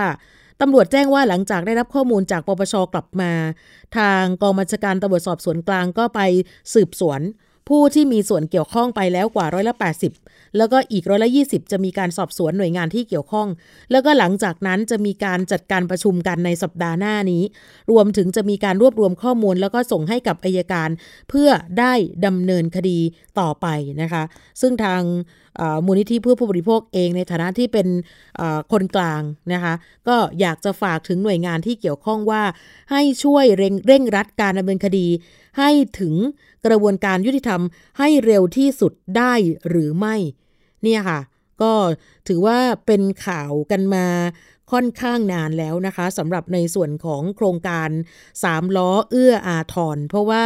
[0.61, 3.31] ตำรวจแจ้งว่าหลังจากได้รับข้อมูลจากปปชกลับมา
[3.97, 6.19] ทางกองบัญชาการตำรวจสอบสวนกลางก็ไป
[6.73, 7.21] สืบสวน
[7.69, 9.75] ผู้ที่มีส่วนเกี่ยวข้องไปแล้วกว่าร้อยละ
[10.13, 13.47] 80 แล้วก็อีกร้อยละยีจะมีการสอบสวนหน่วยงานที่เกี่ยวข้อง
[13.91, 17.43] แล้วก็หลังจากนั้นจะมีการจัดการประชุมกันในสัปดาห์หน้านี้
[17.91, 20.89] รวมถึงจะมีการรวบรวมข้อมูล แล้วก็ส่งให้กับอายการ
[21.29, 21.93] เพื่อได้
[22.25, 22.99] ดำเนินคดี
[23.39, 23.67] ต่อไป
[24.01, 24.23] นะคะ
[24.61, 25.01] ซึ่งทาง
[25.85, 27.87] มูลนิธิเพื่อผู้บริโภคเองในฐานะที่เป็น
[28.71, 29.21] คนกลาง
[29.53, 29.73] นะคะ
[30.07, 32.43] ก็อยากจะฝากถึงหน่วยงานที่เกี่ยวข้องว่า
[32.91, 35.07] ให้ช่วยเร่งเร่งรัดการดำเนินคดี
[35.59, 36.15] ให้ถึง
[36.65, 37.61] กระบวนการยุติธรรม
[37.99, 39.33] ให้เร็วที่สุดได้
[39.69, 40.15] หรือไม่
[40.83, 41.19] เนี่ยค่ะ
[41.61, 41.73] ก็
[42.27, 44.05] ถือว่าเป็นข่าวกันมา
[44.71, 47.89] ค่อนข้างนานแล้วนะคะสำหรับในส่วนของโครงการ
[48.33, 50.45] 3 ล้อเอื้ออาทรเพราะว่า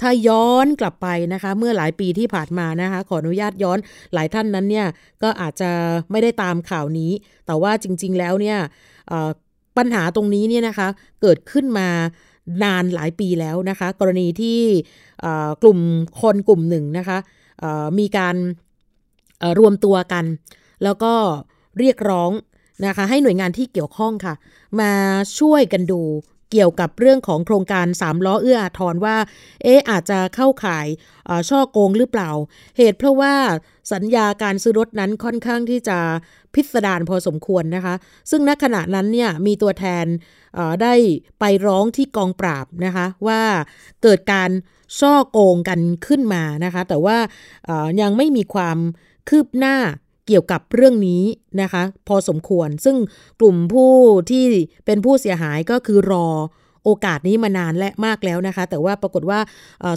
[0.00, 3.78] ถ้าย้อนกลับไปนะคะ เมื่อหลายปีที่ผ่านมานะคะ ขออนุญาตย้อน
[4.14, 4.86] หลายท่านนั้นเนี่ย
[5.22, 5.70] ก็อาจจะ
[6.10, 7.12] ไม่ได้ตามข่าวนี้
[7.46, 8.58] แต่ว่าจริง ๆ แล้วเนี่ย
[9.78, 10.88] ปัญหาตรงนี้เนี่ยนะคะ
[11.20, 11.88] เกิดขึ้นมา
[12.64, 14.60] นานหลายปีแล้วนะคะ กรณีที่
[15.62, 15.78] กลุ่ม
[16.20, 17.18] คนกลุ่มหนึ่งนะคะ
[17.98, 18.36] มีการ
[19.58, 20.24] รวมตัวกัน
[20.84, 21.12] แล้วก็
[21.78, 22.30] เรียกร้อง
[22.86, 24.34] นะคะ ให้หน่วยงานที่เกี่ยวข้องค่ะ
[24.80, 24.92] มา
[25.38, 26.02] ช่วยกันดู
[26.52, 29.16] เกี่ยวกับเรื่องของโครงการ 3 ล้อเอื้ออาทรว่า
[29.62, 30.86] เอ๊อาจจะเข้าข่าย
[31.48, 32.30] ช่อโกงหรือเปล่า
[32.76, 33.34] เหตุเพราะว่า
[33.92, 35.98] สัญญาการซื้อรถนั้นค่อนข้างที่จะ
[36.54, 37.94] พิสดารพอสมควรนะคะ
[38.30, 40.06] ซึ่งณขณะนั้นเนี่ยมีตัวแทน
[40.82, 40.94] ได้
[41.40, 43.40] ไปร้องที่กองปราบนะคะว่า
[44.02, 44.50] เกิดการ
[45.00, 47.16] ช่อโกงกันขึ้นมานะคะ แต่ว่า
[48.00, 48.78] ยังไม่มีความ
[49.28, 49.76] คืบหน้า
[50.30, 51.24] เกี่ยวกับเรื่องนี้
[51.62, 52.96] นะคะ พอสมควร ซึ่ง
[53.40, 53.92] กลุ่มผู้
[54.30, 54.44] ที่
[54.86, 56.26] เป็นผู้เสียหายก็คือรอ
[56.84, 59.40] โอกาสนี้มานานและมากแล้วนะคะ แต่ว่าปรากฏว่า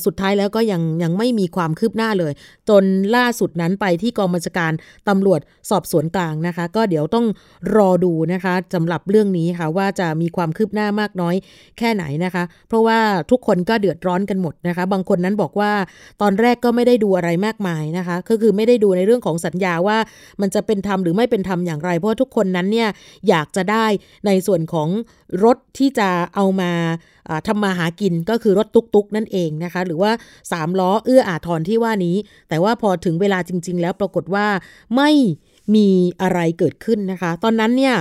[0.06, 2.34] สุดท้ายแล้วก็ยังยังไม่มีความคืบหน้าเลย
[2.70, 2.84] จน
[3.16, 4.72] ล่าสุดนั้นไปที่กองบัญชาการ
[5.10, 7.26] ตำรวจสอบสวนกลางนะคะ ก็เดี๋ยวต้อง
[7.76, 11.36] รอดูนะคะสำหรับเรื่องนี้ค่ะว่าจะมีความคืบหน้ามากน้อย
[11.78, 13.00] แค่ไหนนะคะ เพราะว่า
[13.32, 15.72] ทุกคนก็เดือดร้อนกันหมดนะคะ บางคนนั้นบอกว่า
[16.22, 19.98] ตอนแรกก็ไม่ได้ดูอะไรมากมายนะคะ ก็คือไม่ได้ดูในเรื่องของสัญญาว่า
[20.42, 22.90] มันจะเป็นธรรมหรือไม่เป็นธรรมอย่างไร เพราะทุกคนนั้นเนี่ย
[23.30, 23.86] อยากจะได้
[24.26, 24.90] ในส่วนของ
[25.44, 26.72] รถที่จะเอามา
[27.48, 30.12] ทำมาหากินก็คือรถตุกๆ นั่นเองนะคะ หรือว่า
[30.48, 32.16] 3 ล้อเอื้ออาทรที่ว่านี้
[32.50, 34.48] แต่ว่าพอถึงเวลาจริง ๆ แล้วปรากฏว่า
[34.96, 35.12] ไม่
[35.76, 35.90] มี
[36.22, 37.96] อะไรเกิดขึ้นนะคะ ตอนนั้นเนี่ย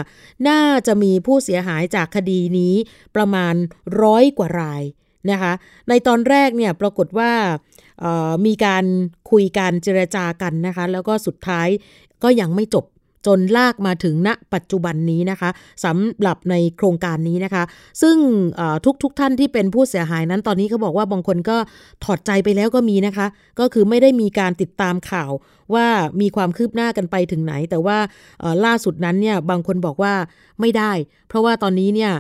[0.49, 2.75] น่าจะมีผู้เสียหายจากคดีนี้
[3.17, 3.55] ประมาณ
[4.03, 4.83] ร้อยกว่าราย
[5.31, 5.53] นะคะ
[5.89, 7.33] ในตอนแรกเนี่ยปรากฏว่า
[8.47, 8.85] มีการ
[9.31, 11.69] คุยกันเจรจากันนะคะ แล้วก็สุดท้าย
[12.23, 12.85] ก็ยังไม่จบ
[13.27, 15.51] จนลากมาถึงณปัจจุบันนี้นะคะ
[15.85, 17.63] สำหรับในโครงการนี้นะคะ
[18.03, 18.17] ซึ่ง
[18.85, 21.57] ทุกทุกท่านที่เป็นผู้เสียหายนั้นตอนนี้เขาบอกว่าบางคนก็
[22.05, 23.27] ถอดใจไปแล้วก็มีนะคะ
[23.61, 25.31] ก็คือไม่ได้มีการติดตามข่าว
[25.75, 25.87] ว่า
[26.21, 27.99] มีความคืบหน้ากันไปถึงไหน แต่ว่า
[28.65, 30.15] ล่าสุดนั้นเนี่ยบางคนบอกว่า
[30.61, 30.93] ไม่ได้
[31.29, 32.13] เพราะว่าตอนนี้เนี่ย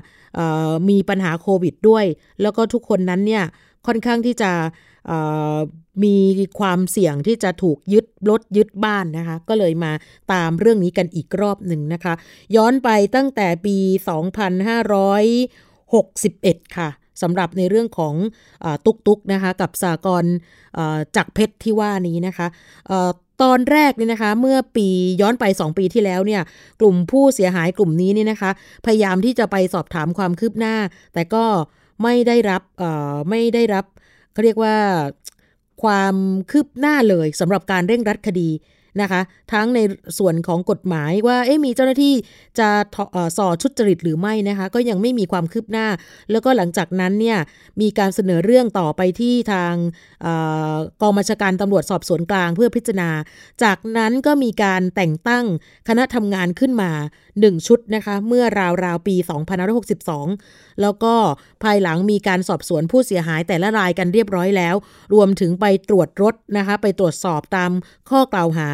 [0.90, 2.04] มีปัญหาโควิดด้วย
[2.42, 3.44] แล้วก็ทุกคนนั้นเนี่ย
[3.86, 4.50] ค่อนข้างที่จะ
[6.04, 6.16] มี
[6.58, 9.92] ความเสี่ยงที่จะถูกยึดรถยึดบ้านนะคะ ก็เลยมา
[10.32, 12.14] ตามเรื่องนี้กันอีกรอบหนึ่งนะคะ
[12.56, 13.76] ย้อนไปตั้งแต่ปี
[15.46, 16.88] 2561 ค่ะ
[17.22, 18.14] สำหรับในเรื่องของ
[18.64, 20.24] อตุกตุกนะคะ กับสากร
[21.16, 22.46] จักเพชรที่ว่านี้นะคะ
[23.42, 24.88] ตอนแรกนี่นะคะ เมื่อปี
[25.20, 26.42] ย้อนไป 2 ปีที่แล้วเนี่ย
[26.80, 28.50] กลุ่มผู้เสียหายกลุ่มนี้นี่นะคะ
[28.86, 30.74] พยายามที่จะไปสอบถามความคืบหน้า
[31.14, 31.44] แต่ก็
[32.02, 32.62] ไม่ได้รับ
[33.30, 33.84] ไม่ได้รับ
[34.32, 34.76] เขาเรียกว่า
[35.82, 36.14] ความ
[36.50, 38.48] คืบหน้าเลยสำหรับการเร่งรัดคดี
[39.00, 39.20] นะคะ
[39.52, 39.78] ทั้งใน
[40.18, 42.14] ส่วนของกฎหมายว่าเอ๊มีเจ้าหน้าที่
[42.58, 42.68] จะ
[43.36, 45.86] สอชุดจริตหรือไม่นะคะ ก็ยังไม่มีความคืบหน้า
[46.30, 47.38] แล้วก็หลังจากนั้นเนี่ย
[47.80, 49.74] มีการเสนอเรื่องต่อไปที่ทาง
[51.00, 53.10] กองบัญชาการตำรวจสอบสวนกลางเพื่อพิจารณา
[53.62, 55.44] จากนั้นก็มีการแต่งตั้ง
[55.88, 56.90] คณะทำงานขึ้นมา
[57.30, 58.44] 1 ชุดนะคะเมื่อ
[58.84, 59.16] ราวๆปี
[59.98, 61.14] 2562 แล้วก็
[61.62, 64.74] ภายหลังมีการสอบสวนผู้เสียหายแต่ละรายกันเรียบร้อยแล้ว
[65.14, 67.70] รวมถึงไปตรวจรถนะคะไปตรวจสอบตาม
[68.10, 68.68] ข้อกล่าวหา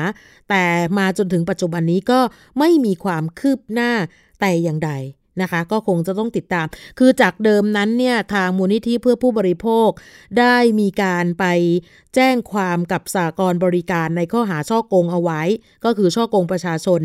[0.50, 0.64] แต่
[0.98, 2.20] มาจนถึงปัจจุบันนี้ก็
[2.58, 3.92] ไม่มีความคืบหน้า
[4.40, 4.92] แต่อย่างใด
[5.42, 6.66] นะคะก็คงจะต้องติดตาม
[6.98, 9.88] คือจากเดิมนั้นเนี่ยทางมูลนิธิเพื่อผู้บริโภค
[10.38, 11.44] ได้มีการไป
[12.14, 15.42] แจ้งความกับสากลบริการในข้อหาช่อโกงเอาไว้
[15.84, 17.00] ก็คือช่อโกงประชาชน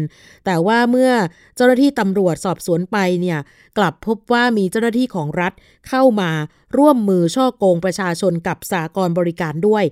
[0.46, 1.12] แต่ว่าเมื่อ
[1.56, 3.40] เจ้าหน้าที่ตำรวจสอบสวนไปเนี่ย
[3.78, 5.54] กลับพบว่ามีเจ้าหน้าที่ของรัฐ
[5.90, 6.32] เข้ามา
[6.78, 9.84] ร่วมมือช่อโกงประชาชนกับสากลบริการด้วย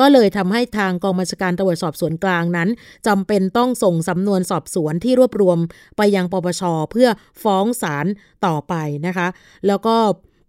[0.00, 2.68] ก็เลยทำให้ทางกองบัญชาการตำรวจสอบสวนกลางนั้น
[3.06, 5.58] จำเป็นต้องส่งสำนวนสอบสวนที่รวบรวม
[5.96, 7.08] ไปยังปปชเพื่อ
[7.42, 8.06] ฟ้องศาล
[8.46, 8.74] ต่อไป
[9.06, 9.28] นะคะ
[9.66, 9.96] แล้วก็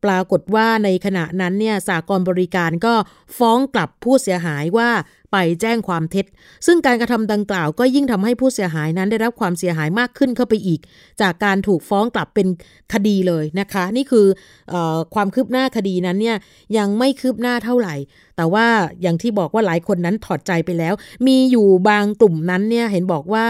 [0.05, 2.93] ปรากฏว่าในขณะนั้นเนี่ยสากลบริการก็
[3.37, 4.89] ฟ้องกลับผู้เสียหายว่า
[5.31, 6.25] ไปแจ้งความเท็จ
[6.65, 10.79] ซึ่งการกระทำดังกล่าวก็ยิ่งทำให้ผู้เสียหายนั้นได้รับความเสียหายมากขึ้นเข้าไปอีก
[11.21, 12.47] จากการถูกฟ้องกลับเป็น
[12.93, 14.27] คดีเลยนะคะ นี่คือ
[14.73, 14.75] อ
[15.13, 16.37] ความคืบหน้าคดีนั้นเนี่ย
[16.77, 17.95] ยังไม่คืบหน้าเท่าไหร่
[18.37, 18.67] แต่ว่า
[19.01, 20.93] อย่างที่บอกว่าหลายคนนั้นถอดใจไปแล้ว
[21.27, 23.47] มีอยู่บางกลุ่มนั้นเนี่ยเห็นบอกว่า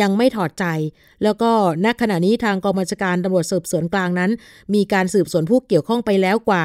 [0.00, 0.66] ยังไม่ถอดใจ
[1.22, 1.50] แล้วก็
[1.84, 4.30] ณขณะนี้ทางกองบัญชาการตำรวจสืบสวนกลางนั้น
[4.74, 6.62] มีการสืบสวนผู้เกี่ยวข้องไปแล้วกว่า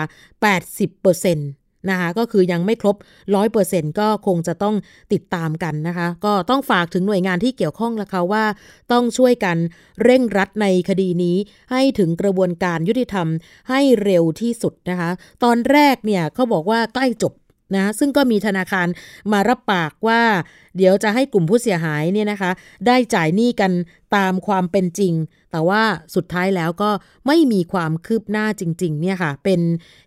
[0.82, 2.96] 80% นะคะก็คือยังไม่ครบ
[3.48, 4.76] 100%ก็คงจะต้อง
[5.14, 8.46] ติดตามกันนะคะ ก็ต้องฝากถึงหน่วยงานที่เกี่ยวข้องละคะว่า
[8.92, 9.58] ต้องช่วยกัน
[10.04, 11.38] เร่งรัดในคดีนี้
[11.72, 13.28] ให้ถึงกระบวนการยุติธรรม
[13.70, 15.10] ให้เร็วที่สุดนะคะ
[15.44, 17.34] ตอนแรกเนี่ยเขาบอกว่าใกล้จบ
[17.76, 18.88] นะซึ่งก็มีธนาคาร
[19.32, 20.22] มารับปากว่า
[20.78, 22.52] เดี๋ยวจะให้กลุ่มผู้เสียหายเนี่ยนะคะ
[22.88, 23.72] ได้จ่ายหนี้กัน
[24.16, 25.14] ตามความเป็นจริง
[25.52, 25.84] แต่ว่า
[26.16, 26.92] สุดท้ายแล้วก็
[27.28, 29.60] ไม่มีความคืบหน้าจริงๆเนี่ยค่ะ เป็น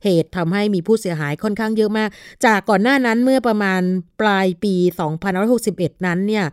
[0.05, 2.09] เหตุทำให้มีผู้เสียหายค่อนข้างเยอะมาก
[2.45, 3.83] จากก่อนหน้านั้นเมื่อประมาณ
[4.21, 4.75] ปลายปี
[5.41, 6.45] 2561 นั้นเนี่ย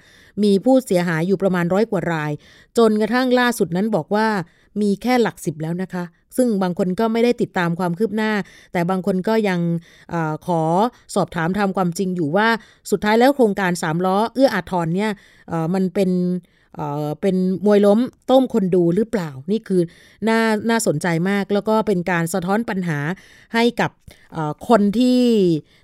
[0.44, 2.32] มีผู้เสียหายอยู่ประมาณร้อยกว่าราย
[2.78, 4.28] จนกระทั่งล่าสุดนั้นบอกว่า
[4.82, 6.04] มีแค่หลักสิบแล้วนะคะ
[6.38, 8.32] ซึ่งบางคนก็ไม่ได้ติดตามความคืบหน้า
[8.72, 9.60] แต่บางคนก็ยัง
[10.14, 10.62] อขอ
[11.16, 12.48] สอบถามทำความจริงอยู่ว่า
[12.92, 15.12] สุดท้ายแล้วโครงการสามล้อเอื้ออาทรเนี่ย
[15.74, 16.12] มันเป็น
[17.22, 18.00] เป็นมวยล้ม
[18.32, 19.82] ต้มคนดูหรือเปล่า นี่คือ
[20.28, 23.00] น่าน่าสนใจมากแล้วก็เป็นการสะท้อนปัญหา
[23.54, 23.92] ให้กับ
[24.70, 25.22] คนที่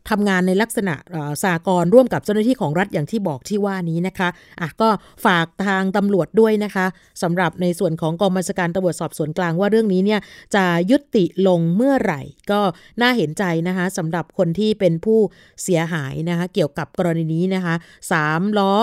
[0.10, 0.96] ทำงานในลักษณะ
[1.44, 4.30] สากลร่วมกับเจ้าหน้าที่ของรัฐอย่างที่บอกที่ว่านี้นะคะ
[4.62, 4.90] อะก็
[5.26, 6.86] ฝากทางตำรวจด้วยนะคะ
[7.24, 10.20] สำหรับในส่วนของกองบัญชาการตำรวจสอบสวนกลางว่าเรื่องนี้เนี่ย
[10.56, 12.62] จะยุติลงเมื่อไหร่ ก็
[13.02, 15.20] น่าเห็นใจนะคะสำหรับคนที่เป็นผู้
[15.64, 17.76] เสียหายนะคะเกี่ยวกับกรณีนี้นะคะ
[18.12, 18.74] สามล้อ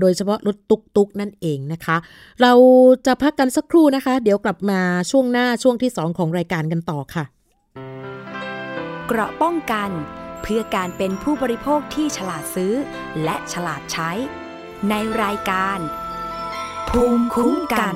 [0.00, 1.96] โดยเฉพาะรถตุกตุกนั่นเองนะคะ
[2.42, 2.52] เรา
[3.06, 7.26] จะพักกันสักครู่นะคะ เดี๋ยวกลับมาช่วงหน้าช่วงที่ 2 ของรายการกันต่อค่ะ
[9.14, 9.90] เกราะป้องกัน
[10.42, 12.74] เพื่อการเป็นผู้บริโภคที่ฉลาดซื้อ
[13.24, 14.10] และฉลาดใช้
[14.88, 15.78] ในรายการ
[16.88, 17.94] ภูมิคุ้มกัน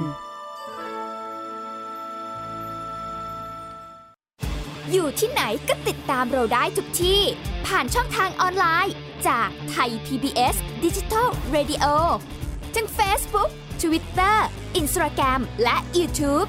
[4.91, 7.21] อยู่ที่ไหนก็ติดตามเราได้ทุกที่
[7.67, 8.95] ผ่านช่องทางออนไลน์
[9.29, 11.87] จากไทย PBS Digital Radio
[12.75, 13.51] ทั้ง Facebook
[13.83, 14.37] Twitter
[14.81, 16.49] Instagram และ YouTube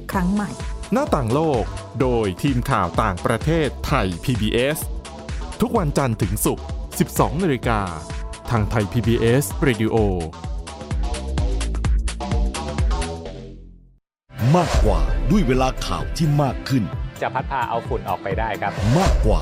[0.11, 0.49] ครั้งใหม่
[0.93, 1.63] หน้าต่างโลก
[2.01, 4.77] โดยทีมข่าวต่างประเทศไทย PBS
[5.61, 6.65] ทุกวันจันทร์ถึงศุกร์
[7.03, 7.79] 12นาฬิกา
[8.49, 9.95] ทางไทย PBS Radio
[14.55, 16.83] มากกว่าด้วยเวลาข่าวที่มากขึ้น
[17.21, 19.41] จะพัดพาเอาฝุ่นออกไปได้ครับ มากกว่า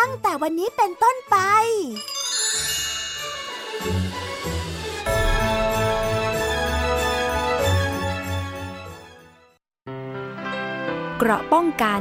[0.00, 1.36] ตั้งแต่วันนี้เป็นต้นไป
[11.18, 12.00] เกราะป้องกัน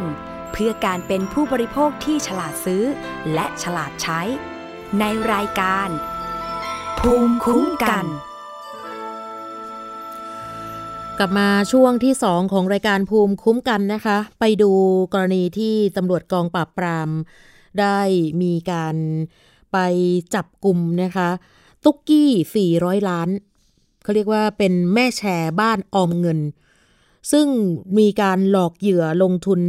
[0.52, 2.84] เพื่อการเป็นผู้บริโภคที่ฉลาดซื้อ
[3.34, 4.22] และฉลาดใช้
[5.00, 5.90] ในรายการ
[7.00, 8.06] ภูมิคุ้มกัน
[11.18, 14.72] กลับมาช่วงที่ 2 ของรายการภูมิคุ้มกันนะคะ ไปดู
[15.14, 17.10] กรณีที่ตำรวจกองปราบปราม
[17.80, 18.00] ได้
[18.42, 18.96] มีการ
[19.72, 19.78] ไป
[20.36, 21.30] จับกลุ่มนะคะ
[21.84, 22.30] ตุ๊กกี้
[22.70, 23.30] 400 ล้าน
[24.04, 26.40] เขาเรียกว่าเป็นแม่แชร์บ้านออมเงิน
[27.32, 27.48] ซึ่ง
[27.98, 29.62] มีการหลอกเหยื่อลงทุน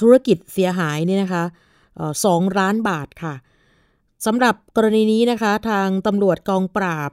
[0.00, 1.44] ธุรกิจเสียหายเนี่ยนะคะ
[2.24, 3.34] สองล้านบาทค่ะ
[4.26, 7.10] สำหรับกรณีนี้นะคะทางตำรวจกองปราบ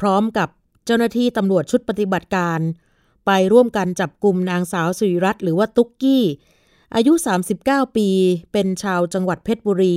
[0.00, 0.48] พร้อมกับ
[0.86, 2.60] เจ้าหน้าที่ตำรวจชุดปฏิบัติการ
[3.26, 6.24] ไปร่วมกันจับกลุ่มนางสาวสุริรัตน์หรือว่าตุ๊กกี้
[6.94, 7.12] อายุ
[7.56, 8.08] 39 ปี
[8.52, 9.96] เป็นชาวจังหวัดเพชรบุรี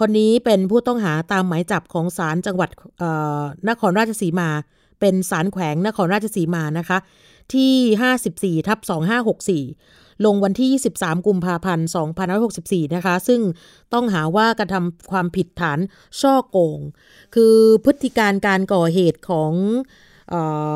[0.00, 2.70] คนนี้เป็นผู้ต้องหาตามหมายจับของศาลจังหวัด
[3.68, 4.48] นครราชสีมา
[5.00, 6.98] เป็นศาลแขวงนครราชสีมานะคะ
[7.54, 8.78] ที่ 54ทับ
[9.52, 11.88] 2564 ลงวันที่ 23 กุมภาพันธ์
[12.40, 13.40] 2564 นะคะ ซึ่ง
[13.92, 15.78] ต้องหาว่ากระทำความผิดฐาน
[16.20, 16.78] ช่อโกง
[17.34, 19.52] คือพฤติการการก่อเหตุของ
[20.32, 20.34] อ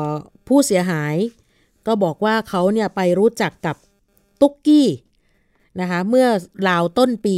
[0.09, 0.11] อ
[0.47, 1.15] ผู้เสียหาย
[1.87, 3.75] ก็บอกว่าเขาเนี่ยไปรู้จักกับ
[4.41, 4.87] ตุ๊กกี้
[5.81, 6.27] นะคะเมื่อ
[6.67, 7.37] ราวต้นปี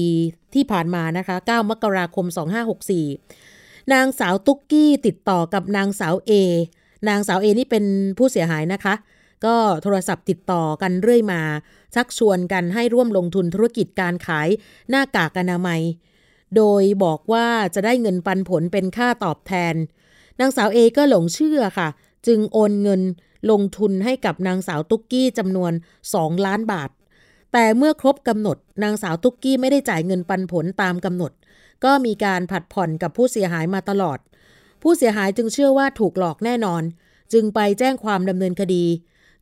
[0.54, 2.26] ที่ผ่านมานะคะ 9 มกราคม
[3.10, 6.32] 2564 นางสาวตุ๊กกี้ติดต่อกับนางสาวเอ
[7.08, 7.86] นางสาวเอนี่เป็น
[8.18, 8.94] ผู้เสียหายนะคะ
[9.46, 11.42] ก็โทรศัพท์ติดต่อกันเรื่อยมา
[11.96, 14.48] ชักชวนกันให้ร่วมลงทุนธุรกิจการขาย
[14.90, 15.82] หน้ากากอนามัย
[16.56, 19.76] โดยบอกว่าจะได้เงินปันผลเป็นค่าตอบแทน
[20.40, 21.90] นางสาวเอก็หลงเชื่อค่ะ
[22.28, 23.02] จึงโอนเงิน
[23.52, 25.72] ลงทุนให้กับนางสาวตุ๊กกี้จำนวน
[26.10, 26.90] 2 ล้านบาท
[27.54, 31.32] แต่เมื่อครบกำหนด นางสาวตุ๊กกี้ไม่ได้จ่ายเงินปันผลตามกำหนด
[31.84, 34.20] ก็มีการผัดผ่อนกับผู้เสียหายมาตลอด
[34.82, 36.84] ผู้เสียหายจึงเชื่อว่าถูกหลอกแน่นอน
[37.34, 38.86] จึงไปแจ้งความดำเนินคดี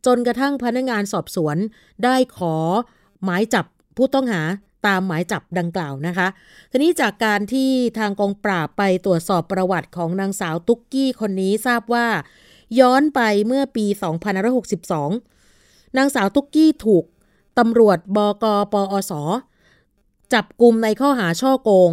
[0.06, 1.58] จนกระทั่งพนักงานสอบสวน
[2.04, 2.56] ได้ขอ
[3.24, 3.66] หมายจับ
[3.98, 4.42] ผู้ต้องหา
[4.88, 6.28] ตามหมายจับดังกล่าวนะคะ
[6.72, 7.70] ทีนี้จากการที่
[8.00, 12.08] ทางกองปราบไปตรวจสอบประวัติของนางสาวตุ๊กกี้คนนี้ทราบว่า
[12.80, 13.86] ย้อนไปเมื่อปี
[15.12, 17.06] 2562 นางสาวตุ๊กกี้ถูก
[17.58, 19.14] ตำรวจบกปอส
[20.34, 21.92] จับกลุ่มในข้อหาช่อโกง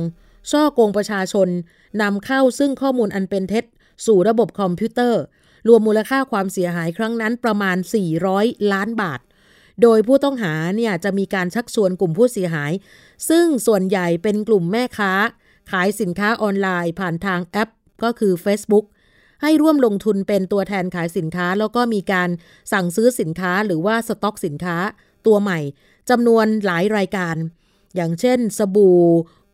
[0.51, 1.49] ช่อโกงประชาชน
[2.03, 3.65] นำเข้าซึ่งข้อมูลอันเป็นเท็จ
[4.07, 5.23] สู่ระบบคอมพิวเตอร์
[5.69, 7.77] รวมมูลค่าความเสียหายครั้งนั้นประมาณ
[8.25, 9.21] 400 ล้านบาท
[9.83, 12.73] โดยผู้ต้องหาเนี่ยจะมีการชักชวนกลุ่มผู้เสียหาย
[13.29, 15.13] ซึ่งส่วนใหญ่เป็นกลุ่มแม่ค้า
[15.71, 17.71] ขายสินค้าออนไลน์ ผ่านทางแอป
[18.05, 18.85] ก็คือ Facebook
[19.43, 22.29] ให้ร่วมลงทุนเป็นตัวแทนขายสินค้า แล้วก็มีการ
[22.73, 24.77] สั่งซื้อสินค้าหรือว่าสต็อกสินค้า
[25.27, 25.61] ตัวใหม่
[26.11, 27.37] จำนวนหลายรายการ
[27.97, 29.01] อย่างเช่น สบู่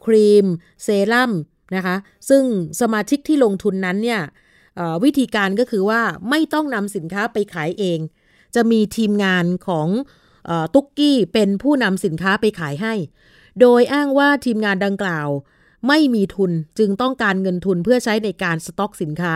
[0.05, 0.47] ครีม
[0.83, 1.33] เซรั่ม
[1.77, 1.97] นะคะ
[2.29, 2.45] ซึ่ง
[2.81, 4.23] สมาชิกที่ลงทุนนั้นเนี่ย
[5.05, 7.99] วิธีการก็คือว่าไม่ต้องนำสินค้าไปขายเอง
[8.55, 9.89] จะมีทีมงานของ
[10.75, 12.95] ตุ๊กกี้เป็นผู้นำสินค้าไปขายให้
[13.61, 15.29] โดยอ้างว่าทีมงานดังกล่าว
[15.89, 19.35] ไม่มีทุนจึงต้องการเงินทุนเพื่อใช้ในการสต็อกสินค้า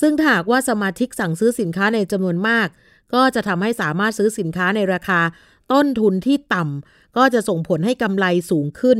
[0.00, 2.68] ซึ่งถ้าหากว่าสมาชิกสั่งซื้อสินค้าในจำนวนมาก
[3.14, 5.20] ก็จะทำให้สามารถซื้อสินค้าในราคา
[5.72, 8.98] ต้นทุนที่ต่ำก็จะส่งผลให้กำไรสูงขึ้น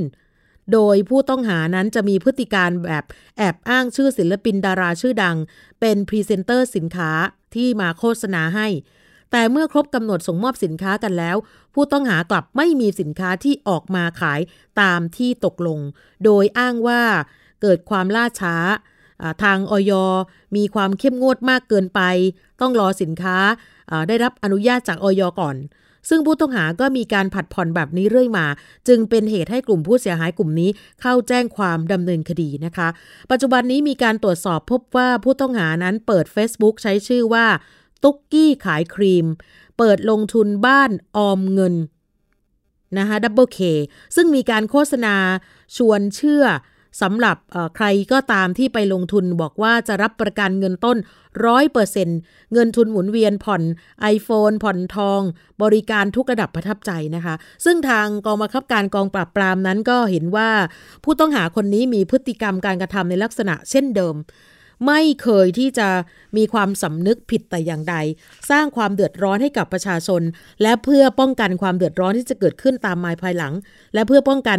[0.72, 3.04] โดยผู้ต้องหานั้นจะมีพฤติการแบบ
[3.38, 5.36] แอบอ้างชื่อศิลปินดาราชื่อดัง
[5.80, 7.10] เป็นพรีเซนเตอร์สินค้า
[7.54, 8.68] ที่มาโฆษณาให้
[9.30, 11.36] แต่เมื่อครบกำหนดส่งมอบสินค้ากันแล้ว
[11.74, 14.40] ผู้ต้องหากลับไม่มีสินค้าที่ออกมาขาย
[14.80, 15.78] ตามที่ตกลง
[16.24, 17.02] โดยอ้างว่า
[17.62, 18.56] เกิดความล่าช้า
[19.42, 19.92] ทางออย
[20.56, 22.00] มีความเข้มงวดมากเกินไป
[22.60, 23.36] ต้องรอสินค้า
[24.08, 25.56] ได้รับอนุญาตจากออยก่อน
[26.08, 28.46] ซึ่งผู้ต้องหาก็มีการผัดผ่อนแบบนี้เรื่อยมา
[28.88, 32.88] จึงเป็นเหตุให้กลุ่มผู้เสียหายกลุ่มนี้เข้าแจ้งความดำเนินคดีนะคะ
[33.30, 37.46] ปัจจุบันนี้มีการตรวจสอบพบว่าผู้ต้องหานั้นเปิด Facebook ใช้ชื่อว่า
[38.02, 39.26] ตุ๊กกี้ขายครีม
[39.78, 41.74] เปิดลงทุนบ้านออมเงิน
[42.98, 43.58] นะคะ Double K
[44.16, 45.16] ซึ่งมีการโฆษณา
[45.76, 46.44] ชวนเชื่อ
[47.00, 47.36] สำหรับ
[47.76, 50.96] ใครก็ตามที่ไปลงทุนบอกว่าจะรับประกันเงินต้น
[51.46, 52.08] ร้อยเปอร์เซ็น
[52.52, 53.62] เงินทุนหมุนเวียนผ่อน
[54.14, 55.20] iPhone ผ่อนทอง
[55.62, 60.50] บริการทุกระดับประทับใจนะคะ ซึ่งทางกองบังคับการกองปราบปรามนั้นก็เห็นว่า
[61.04, 64.14] ผู้ต้องหาคนนี้มีพฤติกรรมการกระทำในลักษณะเช่นเดิม
[64.86, 65.88] ไม่เคยที่จะ
[66.36, 67.96] มีความสำนึกผิดแต่อย่างใด
[68.50, 70.22] สร้างความเดือดร้อนให้กับประชาชน
[70.62, 73.52] และเพื่อป้องกันความเดือดร้อนที่จะเกิดขึ้นตามมาภายหลัง
[73.94, 74.58] และเพื่อป้องกัน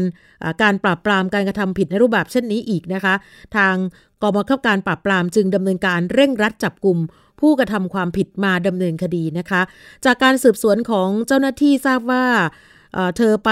[0.62, 3.14] การปราบปรามการกระทำผิดในรูปแบบเช่นนี้อีกนะคะ
[3.56, 3.76] ทาง
[4.22, 6.98] กองบังคับการปราบปรามจึงดำเนินการเร่งรัดจับกลุ่ม
[7.40, 9.62] ผู้กระทำความผิดมาดำเนินคดีนะคะ
[10.06, 12.26] จากการสืบสวนของเจ้าหน้าที่ทราบว่า
[13.18, 13.52] เธอไป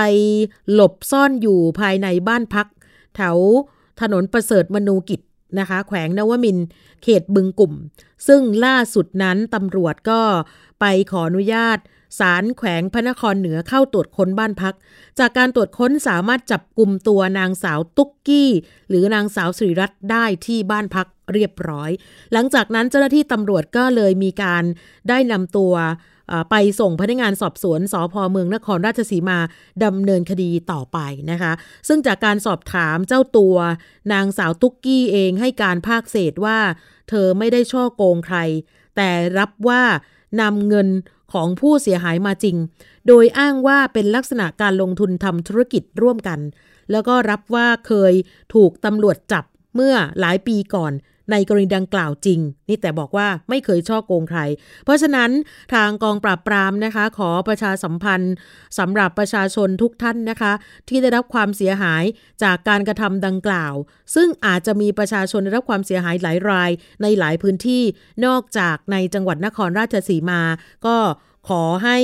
[0.73, 2.67] หลบซ่อนอยู่ภายในบ้านพัก
[3.15, 3.37] แถว
[4.01, 5.19] ถนนประเสริฐมนูกิจ
[5.59, 6.57] นะคะ แขวงนวมิน
[7.03, 7.73] เขตบึงกลุ่ม
[8.27, 10.21] ซึ่งล่าสุดนั้นตำรวจก็
[10.79, 11.77] ไปขออนุญาต
[12.19, 14.75] ศาลแขวงพระนครเหนือเข้าตรวจค้นบ้านพัก
[15.19, 18.49] จากการตรวจค้นสามารถจับกลุ่มตัวนางสาวตุ๊กกี้
[18.89, 21.89] หรือนางสาวสิริรัตน์ได้ที่บ้านพักเรียบร้อย
[22.33, 24.63] หลังจากนั้นเจ้าหน้าที่ตำรวจก็เลยมีการ
[25.09, 25.73] ได้นำตัว
[26.49, 29.39] ไปส่งพนักงานสอบสวนสพเมืองนครราชสีมา
[29.83, 30.97] ดำเนินคดีต่อไป
[31.31, 31.51] นะคะ
[31.87, 33.55] ซึ่งจากการสอบถามเจ้าตัว
[34.13, 36.57] นางสาวตุ๊กกี้เองให้การภาคเศษว่า
[37.09, 38.37] เธอไม่ได้ช่อโกงใคร
[38.95, 39.83] แต่รับว่า
[40.41, 40.87] นำเงิน
[41.33, 42.55] ของผู้เสียหายมาจริง
[43.07, 46.39] โดยอ้างว่าเป็นลักษณะการลงทุนทำธุรกิจร่วมกัน
[46.91, 48.13] แล้วก็รับว่าเคย
[48.53, 49.45] ถูกตำรวจจับ
[49.75, 50.93] เมื่อหลายปีก่อน
[51.31, 54.39] ในกรณีดังกล่าวจริง นี่แต่บอกว่าไม่เคยช่อโกงใคร
[54.85, 55.29] เพราะฉะนั้น
[55.73, 58.33] ทางกองปราบปรามนะคะ ขอประชาสัมพันธ์
[58.79, 60.53] สำหรับประชาชนทุกท่านนะคะ
[60.89, 62.03] ที่ได้รับความเสียหาย
[62.43, 63.73] จากการกระทำดังกล่าว
[64.15, 66.71] ซึ่งอาจจะมีประชาชนได้รับความเสียหายหลายราย
[67.01, 67.83] ในหลายพื้นที่
[68.25, 70.41] นอกจากในจังหวัดนครราชสีมา
[70.85, 70.97] ก็
[71.47, 71.97] ขอให้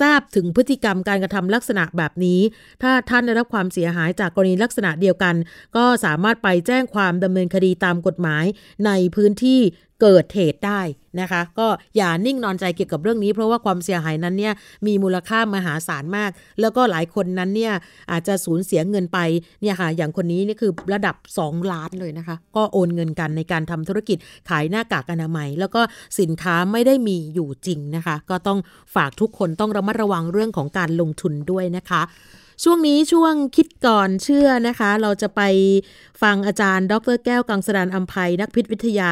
[0.00, 2.40] ทราบถึงพฤติกรรมการกระทำลักษณะแบบนี้
[2.82, 5.34] ถ้าท่านได้รับความเสียหายจากกรณีลักษณะเดียวกัน
[5.76, 8.44] ก็สามารถไปแจ้งความดำเนินคดีตามกฎหมาย
[8.86, 9.60] ในพื้นที่
[10.00, 10.80] เกิดเหตุได้
[11.20, 14.54] นะคะ ก็อย่านิ่งนอนใจเกี่ยวกับเรื่องนี้ เพราะว่าความเสียหายนั้นเนี่ย
[14.86, 16.30] มีมูลค่ามหาศาลมาก
[16.60, 17.72] แล้วก็หลายคนนั้นเนี่ย
[18.10, 19.18] อาจจะสูญเสียเงินไป
[19.62, 25.80] เนี่ยค่ะอย่างคนนี้นี่คือระดับ 2 ล้านเลยนะคะ ก็โอนเงินกันในการทำธุรกิจขายหน้ากากอนามัย แล้วก็
[26.20, 28.58] สินค้าไม่ได้มีอยู่จริงนะคะ ก็ต้อง
[28.94, 32.02] ฝากทุกคนต้องระมัดระวังเรื่องของการลงทุนด้วยนะคะ
[32.64, 35.42] ช่วงนี้ช่วงคิดก่อนเชื่อนะคะ เราจะไป
[36.22, 39.10] ฟังอาจารย์ ดรแก้วกังสดานอัมภัยนักพิษวิทยา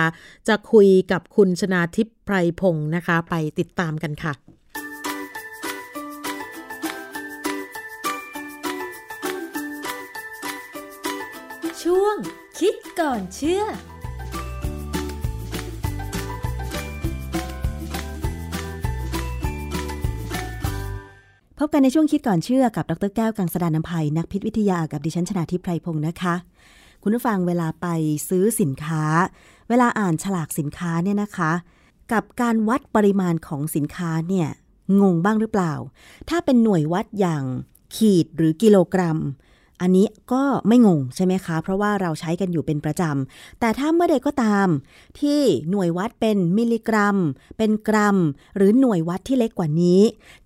[0.48, 4.32] จะคุยกับคุณชนาทิพย์ไพรพงศ์นะคะ ไปติดตามกันค่ะ
[11.82, 12.16] ช่วง
[12.58, 13.64] คิดก่อนเชื่อ
[21.62, 26.34] พบกันในช่วงคิดก่อนเชื่อกับดรแก้วกังสดานนภัยนักพิษวิทยากับดิฉันชนาทิพไพรพงศ์นะคะ
[27.02, 27.86] คุณผู้ฟังเวลาไป
[28.28, 29.04] ซื้อสินค้า
[29.68, 31.52] เวลาอ่านฉลากสินค้าเนี่ยนะคะ
[32.12, 34.48] กับการวัดปริมาณของสินค้าเนี่ย
[35.00, 35.74] งงบ้างหรือเปล่า
[36.28, 37.44] ถ้าเป็นหน่วยวัดอย่าง
[37.96, 39.18] ขีดหรือกิโลกรัม
[39.80, 44.68] อันนี้ก็ไม่งงใช่ไหมคะ เพราะว่าเราใช้กันอยู่เป็นประจำ แต่ถ้าเมื่อใดก็ตาม
[45.20, 47.16] ที่หน่วยวัดเป็นมิลลิกรัม
[47.58, 48.16] เป็นกรัม
[48.56, 50.00] หรือหน่วยวัดที่เล็กกว่านี้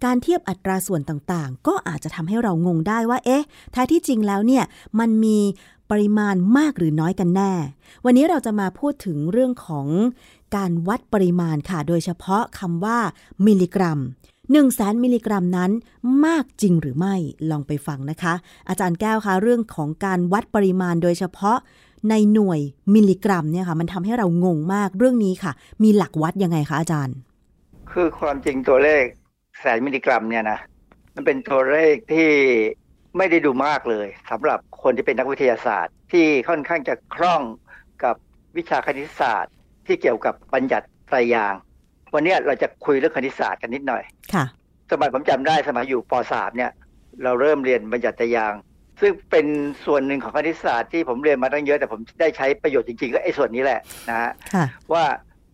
[0.04, 4.64] การเทียบอัตราส่วนต่างๆ ก็อาจจะทำให้เรางงได้ว่า เอ๊ะแท้ที่จริงแล้วเนี่ย
[4.98, 5.38] มันมี
[5.90, 7.52] ปริมาณมากหรือน้อยกันแน่
[8.04, 9.86] วันนี้เราจะมาพูดถึงเรื่องของ
[10.56, 12.98] การวัดปริมาณค่ะ โดยเฉพาะคำว่า
[13.46, 13.98] มิลลิกรัม
[14.52, 15.70] 1แสนมิลลิกรัมนั้น
[16.26, 17.14] มากจริงหรือไม่
[17.50, 18.34] ลองไปฟังนะคะ
[18.68, 21.58] อาจารย์แก้วคะเรื่องของการวัดปริมาณโดยเฉพาะ
[22.10, 22.60] ในหน่วย
[22.94, 27.16] มิลลิกรัมเนี่ยค่ะมันทำให้เรางงมากเรื่องนี้ค่ะ มีหลักวัดยังไงคะอาจารย์
[27.92, 29.04] คือความจริงตัวเลข
[29.60, 30.58] แสนมิลลิกรัมเนี่ยนะ
[31.14, 32.30] มันเป็นตัวเลขที่
[33.16, 37.42] ไม่ได้ดูมากเลยสำหรับคนที่เป็นนักวิทยาศาสตร์ ที่ค่อนข้างจะคล่อง
[38.04, 38.16] กับ
[38.56, 39.54] วิชาคณิตศาสตร์
[39.86, 41.54] ที่เกี่ยวกับบัญญัติไตรยาง
[42.14, 44.02] วันนี้เราจะคุยเรื่องคณิตศาสตร์กันนิดหน่อย
[44.34, 44.44] ค่ะ
[44.90, 46.70] สมัยผมจำได้สมัยอยู่ป .3 เนี่ย
[47.24, 48.54] เราเริ่มเรียนบัญญัติยาง
[49.00, 49.46] ซึ่งเป็น
[49.86, 54.30] ส่วนหนึ่งของคณิตศาสตร์ที่ผมเรียนมาตั้งเยอะแต่ผมได้ใช้ประโยชน์จริงๆ ก็ไอ้ส่วนนี้แหละนะฮะ
[54.92, 55.04] ว่า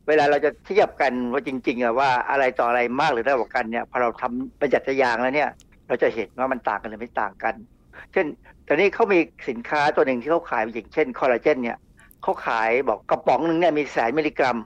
[0.09, 5.51] เวลาเราจะเทียบกันว่าจริงๆอะว่าอะไรต่ออะไรมากหรือน้อยกว่ากันเนี่ยพอเราทำบัญญัติยางแล้วเนี่ย
[5.89, 7.55] เราจะเห็นว่ามันต่างกันหรือไม่ต่างกัน
[8.13, 8.27] เช่น
[8.67, 11.79] ตอนนี้เขามีสินค้าตัวหนึ่งที่เขาขายอย่างเช่นคอลลาเจนเนี่ย
[12.23, 14.57] เขาขายบอกกระป๋องหนึ่งเนี่ยมีแสนมิลลิกรัม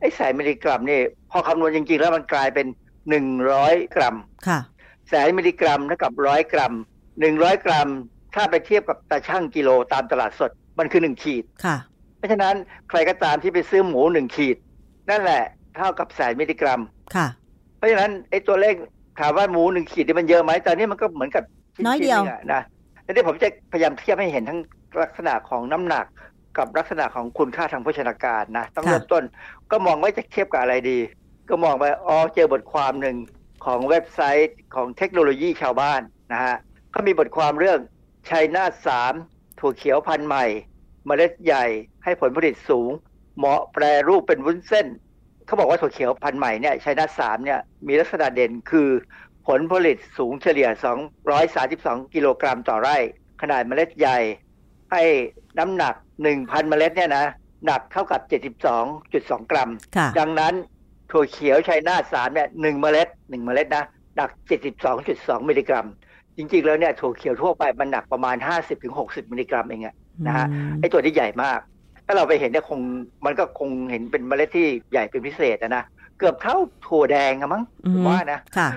[0.00, 1.00] ไอ้แสนมิลลิกรัมนี่
[1.32, 2.66] พอคำนวณจริง ๆ แล้วมันกลายเป็น
[3.10, 4.16] หนึ่งร้อยกรัม
[4.48, 4.60] ค่ะ
[5.08, 6.74] แสนมิลลิกรัมเท่ากับร้อยกรัม
[7.20, 7.88] หนึ่งร้อยกรัม
[8.34, 11.76] ถ้าไปเทียบกับตาช่างกิโลตามตลาดสดมันคือหนึ่งขีดค่ะ
[12.16, 12.54] เพราะฉะนั้น
[12.88, 14.56] ใครก็ตามที่ไปซื้อหมูหนึ่งขีด
[15.10, 15.42] นั่นแหละ
[15.76, 16.80] เท่ากับแสนมิลลิกรัม
[17.14, 17.26] ค่ะ
[17.76, 18.74] เพราะฉะนั้นไอ้ตัวเลข
[19.20, 21.44] ถามว่าหมูหนึ่งขีดนี่มันเยอะไหมตอนนี้มันก็เหมือนกับ
[21.86, 22.20] น้อยเดียว
[22.52, 22.62] นะ
[23.04, 24.60] ทีนี้ผมจะพยายามเทียบให้เห็นทั้ง
[25.02, 26.06] ลักษณะของน้ำหนัก
[26.58, 29.22] กับลักษณะของคุณค่าทางโภชนาการนะต้องเริ่มต้น
[29.70, 30.98] ก็มองว่าจะเทียบกับอะไรดี
[31.48, 33.16] ก็มองไปอ๋อเจอบทความหนึ่ง
[33.64, 36.00] ของเว็บไซต์ของเทคโนโลยีชาวบ้าน
[36.32, 36.56] นะฮะ
[36.90, 37.80] เขามีบทความเรื่อง
[38.30, 39.12] ชัยนาทสาม
[39.58, 40.44] ถั่วเขียวพันธุ์ใหม่
[41.06, 41.64] เมล็ดใหญ่
[42.04, 42.90] ให้ผลผลิตสูง
[43.36, 44.86] เหมาะแปรรูปเป็นวุ้นเส้น
[45.46, 48.88] เขาบอกว่าถั่วเขียวพันธุ์ใหม่เนี่ยชัยนาทสามเนี่ยมีลักษณะเด่นคือ
[49.46, 50.68] ผลผลิตสูงเฉลี่ย
[51.40, 52.96] 232 กิโลกรัมต่อไร่
[53.42, 54.18] ขนาดเมล็ดใหญ่
[54.92, 55.02] ให้
[55.58, 57.26] น้ำหนักหนึ่งพันเมล็ดเนี่ยนะ
[57.66, 59.70] หนักเท่ากับเจ็ดสิบสองจุดสองกรัม
[60.18, 60.54] ดังนั้น
[61.12, 63.84] ถั่วเขียวชัยนาทสามเนี่ยหนึ่งเมล็ดหนึ่งเมล็ดนะ
[64.16, 65.86] หนักเจ็ดสิบสองจุดสองมิลลิกรัม
[66.36, 69.82] จริง ๆ แล้วเนี่ยถั่วเขียวทั่วไปมันหนักประมาณห้าสิบถึงหกสิบมิลลิกรัมเอง
[70.26, 70.46] นะฮะ
[70.80, 71.58] ไอตัวที่ใหญ่มาก
[72.06, 72.80] ถ้าเราไปเห็นเนี่ยคง
[73.24, 75.84] มันก็คงเห็นเป็นเมล็ดที่ใหญ่เป็นพิเศษนะ
[76.18, 76.56] เกือบเท่า
[76.86, 78.68] ถั่วแดงอะมั้งอืผมมว่านะค่ะ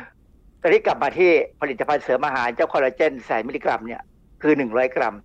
[0.61, 1.29] ตอนนี้กลับมาที่
[1.61, 4.01] ผลิตภัณฑ์เสริมอาหารเจ้าคอลลาเจนแสนมิลลิกรัมเนี่ย
[4.41, 5.15] คือหนึ่งร้อยกรัม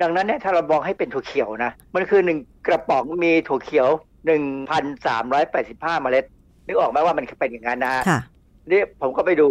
[0.00, 3.88] ดังนั้นเนี่ยถ้าเรามองให้เป็นถั่วเขียวนะมันคือหนึ่งกระป๋องมีถั่วเขียว
[4.26, 6.24] หนึ่งพันสามร้อยแปดสิบห้าเมล็ด
[6.66, 8.20] นึกออกไหมว่ามันเป็นอย่างนั้นนะฮะค่ะ
[8.70, 9.48] นี่ผมก็ไปดู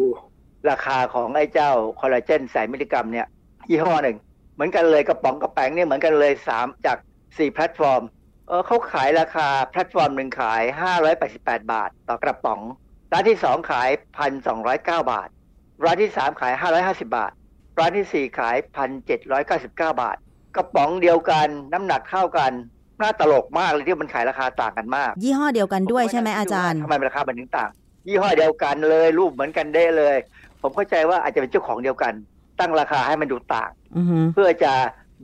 [0.69, 3.27] ราคาของไอ้เจ้าคอลลาเจนแสนมิลลิกรัมเนี่ย
[3.69, 4.17] ยี่ห้อหนึ่ง
[4.53, 6.97] เหมือนกันเลยกระป๋องกระแป้งเนี่ยเหมือนกันเลยสามจาก
[7.37, 8.01] สี่แพลตฟอร์ม
[8.47, 12.61] เออเขาขายราคาแพลตฟอร์มหนึ่งขายห้าร้อยแปดสิบแปดบาท ต่อกระป๋อง
[13.11, 15.29] ร้านที่สองขายพันสองร้อยเก้าบาท
[15.83, 17.31] ร้านที่สามขายห้าร้อยห้าสิบบาท
[17.79, 20.17] ร้านที่สี่ขายพันเจ็ดร้อยเก้าสิบเก้าบาท
[20.55, 22.51] กระป๋องเดียวกันน้ำหนักเท่ากัน
[23.01, 27.69] น่าตลกมากเลยที่มันขายราคาต่างกันมาก ยี่ห้อเดียวกันด้วยใช่ไหมอาจารย์ทำไมราคามันถึงต่าง
[28.07, 30.15] ยี่ห้อเดียวกันเลยรูปเหมือนกันได้เลย
[30.61, 32.13] ผมเข้าใจว่าอาจจะเป็นเจ้าของเดียวกัน
[32.59, 34.73] ตั้งราคาให้มันดูต่างอือฮึเพื่อจะ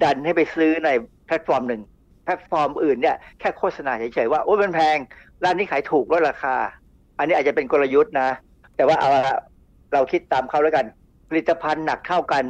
[0.04, 0.90] ดันให้ไปซื้อใน
[1.26, 1.82] แพลตฟอร์มหนึ่ง
[2.26, 4.98] แพลตฟอร์มอื่นเนี่ยแค่โฆษณาเฉยๆว่าโอ้ยมันแพง
[5.44, 6.56] ร้านนี้ขายถูกลดราคา
[7.18, 8.30] อันนี้อาจจะเป็นกลยุทธ์นะ
[8.76, 9.38] แต่ว่าเอาละ
[9.94, 10.86] เราคิดตามเขาแล้วกัน
[11.30, 12.44] ผลิตภัณฑ์หนักเท่ากัน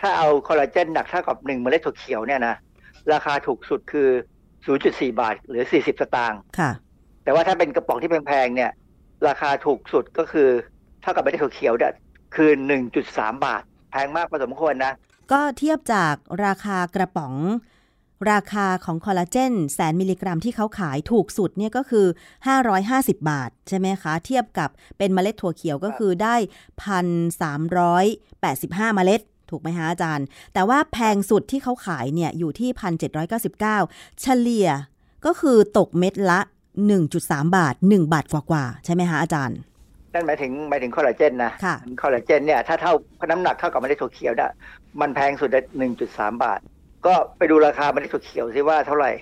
[0.00, 2.54] ถ้าเอาคอลลาเจนหนักเท่ากับหนึ่งเมล็ดถั่วเขียวเนี่ยนะ
[3.12, 4.08] ราคาถูกสุดคือ
[4.66, 6.70] 0.4 บาทหรือ 40 สตางค์ค่ะ
[7.24, 8.70] แต่ว่าถ้าเป็นกระป๋องที่แพงๆเนี่ย
[9.28, 10.48] ราคาถูกสุดก็คือ
[11.02, 11.92] เท่ากับเมล็ดถั่วเขียวเนี่ย
[12.34, 12.50] คือ
[12.98, 14.92] 1.3 บาท แพงมากพอสมควรนะ
[15.32, 17.34] ก็เทียบจากราคากระป๋อง
[18.32, 22.06] ราคาของคอลลาเจนแสนมิลลิกรัมที่เขาขายถูกสุดเนี่ยก็คือ
[22.66, 26.36] 550 บาท ใช่ไหมคะ เทียบกับเป็นเมล็ดถั่วเขียวก็คือได้
[27.10, 29.20] 1,385 เมล็ด
[29.52, 32.70] ถูกไหมฮะอาจารย์ แต่ว่าแพงสุดที่เขาขายเนี่ยอยู่ที่
[33.26, 34.68] 1,799 เฉลี่ย
[35.26, 36.40] ก็คือตกเม็ดละ
[36.98, 39.58] 1.3 บาท 1 บาทกว่าๆใช่ไหมฮะอาจารย์
[40.14, 42.92] นั่นหมายถึงหมายถึงคอลลาเจนนะค่ะคอลลาเจนเนี่ยถ้าเท่า
[43.30, 44.50] น้ำหนักเท่ากับเมล็ดถั่วเขียวเนี่ย
[45.00, 46.60] มันแพงสุดหนึ่งจุดสามบาท
[47.06, 49.12] ก็ไปดูราคาเมล็ดถั่วเขียวซิว่าเท่าไหร่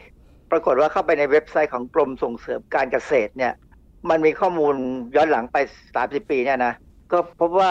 [0.51, 3.53] ปรากฏว่าเข้าไปในเว็บไซต์ของกรมส่งเสริมการเกษตรเนี่ย
[4.11, 4.75] มันมีข้อมูล
[5.17, 5.57] ย้อนหลังไป
[5.95, 6.75] 30ปีเนี่ยนะ
[7.13, 7.71] ก็พบว่า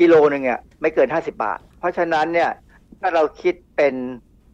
[0.00, 2.50] กิโลหนึ่งเนี่ยไม่เกิน50บาท เพราะฉะนั้นเนี่ย
[3.00, 3.94] ถ้าเราคิดเป็น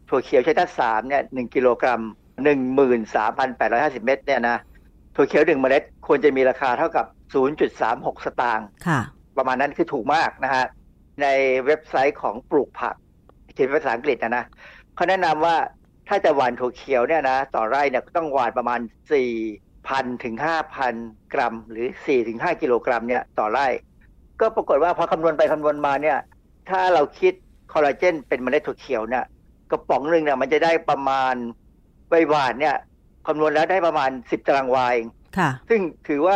[0.09, 2.01] ถั่วเขียวใช้ธาตุสามเนี่ยหนึ่งกิโลกรัม
[2.43, 4.57] หนึ่งหมื่นสามพันแปดร้อยห้าสิบเม็ดเนี่ยนะ
[5.15, 7.05] ถั่วเขียวหนึ่งเมล็ดควรจะมีราคาเท่ากับ
[7.65, 9.01] 0.36สตางค์ค่ะ
[9.37, 10.65] ประมาณนั้นคือถูกมากนะฮะ
[11.21, 11.27] ใน
[11.65, 12.95] เว็บไซต์ของปลูกผัก
[13.53, 14.45] เขียนเป็นภาษาอังกฤษนะนะ
[14.95, 15.55] เขาแนะนำว่า
[16.07, 18.79] ถ้าจะหว่านถั่วเขียวเนี่ยนะต่อไร่เนี่ยต้องหว่านประมาณ
[19.51, 20.35] 4,000ถึง
[20.85, 23.67] 5,000กรัม หรือ4ถึง5กิโลกรัมเนี่ยต่อไร่
[24.41, 26.17] ก็ปรากฏว่าพอคำนวณไปคำนวณมาเนี่ย
[26.71, 27.33] ถ้าเราคิด
[27.73, 29.25] คอลลาเจนเป็นเมล็ดถั่วเขียวเนี่ย
[29.71, 31.35] กระป๋องหนึ่งเนี่ยมันจะได้ประมาณ
[32.09, 32.75] ใบหวานเนี่ย
[33.27, 35.07] คำนวณแล้วได้ประมาณ10ตารางวาเอง
[35.37, 36.35] ค่ะซึ่งถือว่า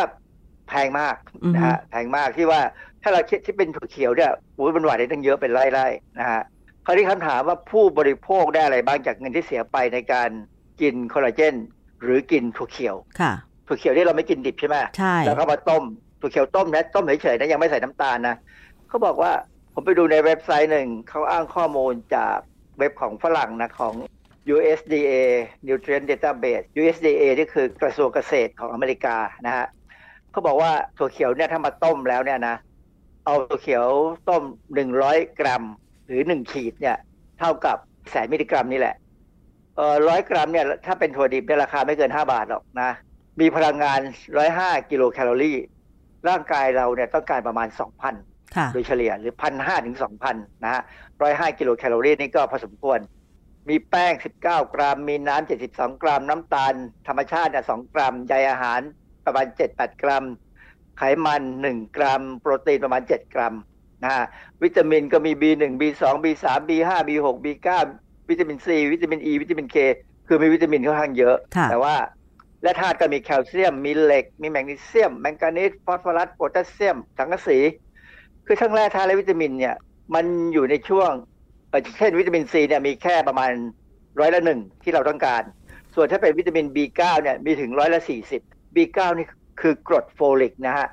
[0.67, 1.15] แพงมาก
[1.55, 2.61] นะฮะแพงมากที่ว่า
[3.01, 6.41] ถ้าเราคิดที่เป็นถั่วเขียวเนี่ยโอ้ยมันหวานได้ตั้งเยอะเป็นไร่ๆนะฮะ
[6.85, 10.29] คราวนี้คำถามว่าผู้บริโภคได้อะไรบ้างจากเงินที่เสียไปในการ
[10.81, 11.55] กินคอลลาเจน
[12.01, 13.33] หรือกินถั่วเขียวค่ะ
[13.67, 15.83] ถั่วเขียวที่เราไม่กินดิบใช่ไหมใช่แล้วก็มาต้ม
[16.21, 18.35] ถั่วเขียวต้มนะต้มเฉยๆนะยังไม่ใส่น้ำตาลนะ
[18.87, 19.31] เขาบอกว่า
[19.73, 22.37] ผมไปดูในเว็บไซต์หนึ่งเขาอ้างข้อมูลจาก
[22.79, 23.93] เว็บของฝรั่งนะของ
[24.55, 25.11] USDA
[25.67, 29.65] Nutrient Database USDA นี่คือกระทรวงเกษตรของอเมริกานะฮะ
[30.31, 32.55] เขาบอกว่าถั่วเขียวเนี่ยถ้ามาต้มแล้วเนี่ยนะ
[33.25, 33.85] เอาถั่วเขียว
[34.29, 34.43] ต้ม
[34.91, 35.63] 100กรัม
[36.07, 36.97] หรือ1ขีดเนี่ย
[37.39, 37.77] เท่ากับ
[38.09, 38.95] แสนมิลลิกรัมนี่แหละ
[39.75, 42.91] เออร้อยกรัมเนี่ยถ้าเป็นถั่วดิบเนี่ยราคาไม่เกิน5บาทหรอกนะ
[43.39, 43.99] มีพลังงาน
[44.45, 45.57] 105กิโลแคลอรี่
[46.27, 48.13] ร่างกายเราเนี่ยต้องการประมาณ2,000ค่ะ
[48.73, 50.81] โดยเฉลี่ยหรือพันห้าถึงสองพันนะฮะ
[51.21, 52.99] ร้อยห้ากิโลแคลอรี่นี่ก็พอสมควร
[53.69, 56.73] มีแป้ง 19 กรัม มีน้ำ 72 กรัม น้ำตาล
[57.07, 58.81] ธรรมชาติเนี่ย2กรัมใยอาหาร
[59.25, 60.25] ประมาณ 7-8 กรัม
[60.97, 63.53] ไขมัน 1 กรัม โปรตีนประมาณ 7 กรัม
[64.03, 64.25] นะฮะ
[64.63, 67.69] วิตามินก็มี B1 B2 B3 B5 B6 B9
[68.29, 69.77] วิตามิน C วิตามิน E วิตามิน K
[70.27, 71.95] คือมีวิตามินค่อนข้างเยอะค่ะแต่ว่า
[72.63, 77.59] และธาตุก็มีแคลเซียม มีเหล็ก มีแมกนีเซียม แมงกานีสฟอสฟอรัสโพแทสเซียมสังกะสี
[78.45, 79.75] คือทั้งแร่ธาตุและวิตามินเนี่ย
[80.15, 81.11] มันอยู่ในช่วง
[81.97, 83.51] เช่นวิตามินซีเนี่ยมีแค่ประมาณ
[84.19, 85.43] ร้อยละหนึ่งที่เราต้องการ
[85.95, 88.41] ส่วนถ้าเป็นวิตามิน B9 เนี่ยมีถึงร้อยละสี่สิบ
[88.75, 89.27] B9 นี่
[89.61, 90.87] คือกรดโฟลิกนะฮะ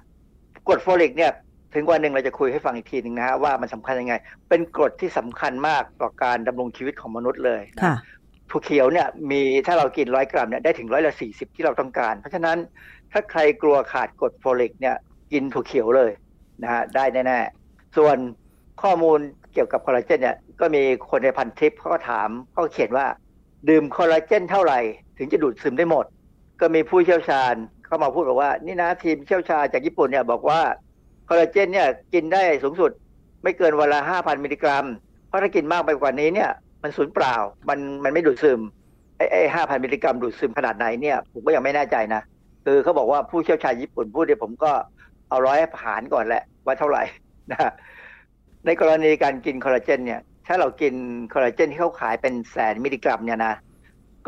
[0.67, 1.33] กรดโฟลิกเนี่ย
[1.75, 4.15] ถึงวันหนึ่งเราจะคุยให้ฟังอีกทีหนึ่งนะฮะว่ามันสำคัญยังไง
[4.49, 7.95] เป็นกรดที่สำคัญมากต่อการดำรงชีวิตของมนุษย์เลยค่ะ
[8.51, 12.59] ถั่วเขียวเนี่ยมีถ้าเรากินร้อยกรัมเนี่ยได้ถึงร้อยละสี่สิบที่เราต้องการ เพราะฉะนั้น
[13.13, 14.97] ถ้าใครกลัวขาดกรดโฟลิกเนี่ย
[15.33, 16.11] กินถั่วเขียวเลย
[16.63, 18.17] นะฮะได้แน่ๆ ส่วน
[18.83, 19.19] ข้อมูล
[19.53, 23.07] เกี่ยวกับคอลลาเจนเนี่ยก็มีคนในพันทิปเขาก็ถามเขาก็เขียนว่า
[23.69, 24.79] ดื่มคอลลาเจนเท่าไหร่
[25.19, 26.05] ถึงจะดูดซึมได้หมด
[26.61, 27.55] ก็มีผู้เชี่ยวชาญ
[27.87, 30.61] เข้ามาพูดบอกว่า นี่นะทีมเชี่ยวชาญจากญี่ปุ่นเนี่ยบอกว่า
[31.29, 32.91] คอลลาเจนเนี่ยกินได้สูงสุด
[33.43, 34.87] ไม่เกินวันละห้าพันมิลลิกรัม
[35.29, 36.51] เพราะถ้ากินมากไปกว่านี้เนี่ย
[36.83, 37.35] มันสูญเปล่า
[37.69, 38.61] มันมันไม่ดูดซึม
[39.17, 42.23] ไอ้ไอ้ห้าพันมิลลิกรัมดูดซึมขนาดไหนเนี่ยผมก็ยังไม่แน่ใจนะ
[42.65, 44.73] คือเขาบอกว่าผู้เชี่ยวชาญญี่ปุ่นพูดเนี่ยผมก็
[45.29, 47.03] เอาร้อยหารก่อนแหละ ว่าเท่าไหร่
[47.53, 47.73] นะ
[48.67, 50.95] ในกรณีการกินคอลลาเจนเนี่ยถ้าเรากิน
[51.33, 53.55] คอลลาเจนที่เขาขายเป็นแสนมิลลิกรัมเนี่ยนะ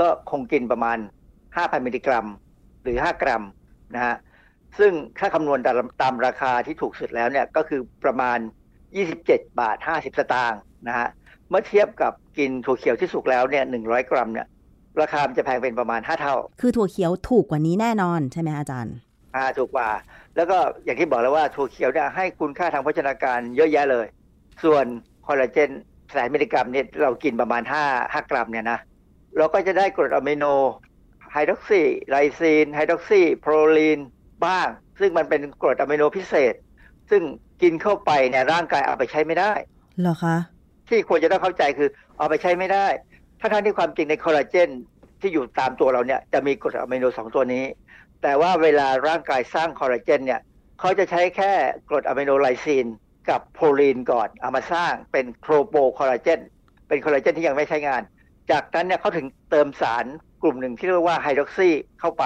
[0.00, 0.98] ก็คงกินประมาณ
[1.42, 2.26] 5,000 มิลลิกรัม
[2.82, 3.42] หรือ 5 กรัม
[3.94, 4.16] นะฮะ
[4.78, 8.38] ซึ่งถ้าคำนวณตามตามราคาที่ถูกสุดแล้วเนี่ยก็คือประมาณ
[8.98, 11.08] 27 บาท 50 สตางค์นะฮะ
[11.48, 14.46] เมื่อเทียบกับกินถั่วเขียวที่สุกแล้วเนี่ย100 กรัมเนี่ย
[15.00, 18.94] ราคามันจะแพงเป็นประมาณ 5 เท่า คือถั่วเขียวถูกกว่านี้แน่นอนใช่ไหมอาจารย์
[19.34, 19.90] อ่าถูกกว่า
[20.36, 24.06] แล้วก็อย่างที่บอกแล้วว่าถั่วเขียวเนี่ยให้คุณค่าทางโภชนาการเยอะแยะเลย
[24.64, 24.84] ส่วน
[25.26, 25.70] คอลลาเจน
[26.10, 28.78] แสนมิลลิกรัมเนี่ยเรากินประมาณ5 5กรัมเนี่ยนะ
[29.36, 30.44] เราก็จะได้กรดอะมิโน
[31.32, 33.98] ไฮดรอกซีไลซีนไฮดรอกซีโปรลีน
[34.46, 34.66] บ้าง
[35.00, 36.54] ซึ่งมันเป็นกรดอะมิโนพิเศษ
[37.10, 37.22] ซึ่ง
[37.62, 39.52] กินเข้าไปเนี่ยร่างกายเอาไปใช้ไม่ได้
[40.00, 40.36] เหรอคะ
[40.88, 42.86] ที่ควรจะต้องเข้าใจคือเอาไปใช้ไม่ได้
[43.40, 44.70] ถ้าทั้งที่ความจริงในคอลลาเจน
[45.20, 47.64] ที่อยู่ตามตัวเราเนี่ยจะมีกรดอะมิโนสองตัวนี้
[48.22, 50.40] แต่ว่าเวลาร่างกายสร้างคอลลาเจนเนี่ย
[50.80, 51.52] เขาจะใช้แค่
[51.88, 52.86] กรดอะมิโนไลซีน
[53.30, 56.40] กับโปรลีนก่อนเอามาสร้างเป็นโทรโปคอลลาเจน
[56.88, 58.02] เป็นคอลลาเจนที่ยังไม่ใช้งาน
[58.50, 60.04] จากนั้นเนี่ยเขาถึงเติมสาร
[60.42, 61.68] กลุ่มหนึ่งที่เรียกว่าไฮดรอกซี
[62.00, 62.24] เข้าไป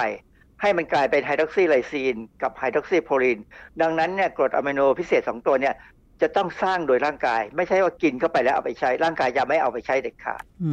[0.61, 3.39] ให้มันกลายเป็นไฮดรอกซีไลซีนกับไฮดรอกซีโปรลีน
[3.81, 5.75] ดังนั้นเนี่ยกรดอะมิโนพิเศษ 2 ตัวเนี่ย
[6.23, 10.73] จะต้องสร้างโดยร่างกาย ไม่ใช่ว่ากินเข้าไปแล้วเอาไปใช้ร่างกายจะไม่เอาไปใช้เด็ดขาดอื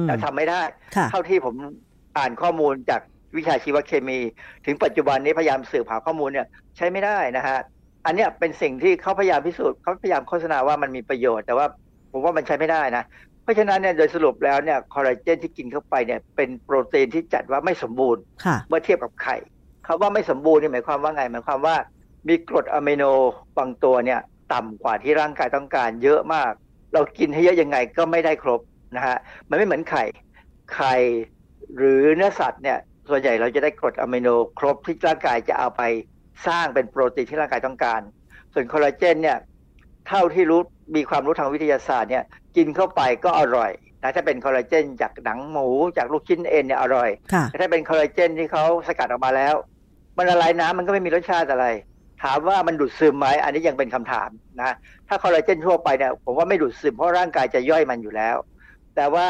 [0.00, 0.62] มแต่ทำไม่ได้
[0.96, 1.54] ค่ะเท่าที่ผม
[2.18, 3.02] อ่านข้อมูลจาก
[3.36, 4.18] วิชาชีวเคมี
[4.66, 7.58] ถึงปัจจุบันนี้พยายามสืบหาข้อมูลเนี่ยใช้ไม่ได้นะฮะ
[8.06, 11.66] อันเนี้ยเป็นสิ่งที่เขาพยายามพิสูจน์เขาพยายามโฆษณาว่ามันมีประโยชน์แต่ว่า
[12.12, 13.04] ผมว่ามันใช้ไม่ได้นะ
[13.42, 19.36] เพราะฉะนั้นเนี่ยโดยสรุปแล้วเนี่ยคอลลาเจนที่กินเข้าไปเนี่ยเป็นโปรตีนที่จัดว่าไม่สมบูรณ์ค่ะเมื่อเทียบกับไข่
[19.86, 21.76] คำว่าไม่สมบูรณ์นี่หมายความว่าไงหมายความว่า
[22.28, 23.04] มีกรดอะมิโน
[23.58, 24.20] บางตัวเนี่ย
[24.52, 26.52] ต่ำกว่าที่ร่างกายต้องการเยอะมาก
[26.94, 28.60] เรากินให้เยอะยังไงก็ไม่ได้ครบ
[28.96, 29.16] นะฮะ
[29.48, 30.04] มันไม่เหมือนไข่
[30.74, 30.94] ไข่
[31.76, 32.78] หรือเนื้อสัตว์เนี่ย
[33.08, 34.28] ส่วนใหญ่เราจะได้กรดอะมิโน
[34.58, 35.82] ครบที่ร่างกายจะเอาไป
[36.46, 38.00] สร้างเป็นโปรตีนที่ร่างกายต้องการ
[38.52, 39.38] ส่วนคอลลาเจนเนี่ย
[40.08, 40.60] เท่าที่รู้
[40.96, 42.24] มีความรู้ทางวิทยาศาสตร์เนี่ย
[42.56, 43.70] กินเข้าไปก็อร่อย
[44.02, 47.10] นะถ้าเป็นคอลลาเจนจากหนังหมูจากลูกชิ้นเอ็นเนี่ยอร่อย
[47.46, 49.54] แต่ถ้าเป็นคอลลาเจนที่เขาสกัดออกมาแล้ว
[50.16, 51.66] มันละลายน้ำมันก็ไม่มีรสชาติอะไร
[52.24, 54.30] ถามว่ามันดูดซึมไหมอันนี้ยังเป็นคำถาม
[54.60, 54.74] นะ
[55.08, 58.36] ถ้าคอลลาเจนทั่วไปเนี่ยผมว่าไม่ดูดซึมเพราะร่างกายจะย่อยมันอยู่แล้ว
[58.96, 59.26] แต่ว่า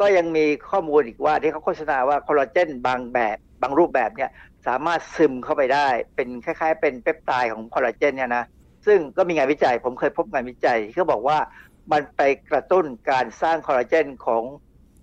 [0.00, 4.30] ก็ยังมีข้อมูลอีกว่าที่เขาโฆษณาว่าคอลลาเจนบางแบบบางรูปแบบเนี่ย
[4.66, 8.44] สามารถซึมเข้าไปได้ เป็นคล้าย ๆ เป็นเปปไทด์ของคอลลาเจนเนี่ยนะ
[8.86, 11.38] ซึ่งก็มีงานวิจัย ผมเคยพบงานวิจัยที่เขาบอกว่า
[11.92, 14.42] มันไปกระตุ้นการสร้างคอลลาเจนของ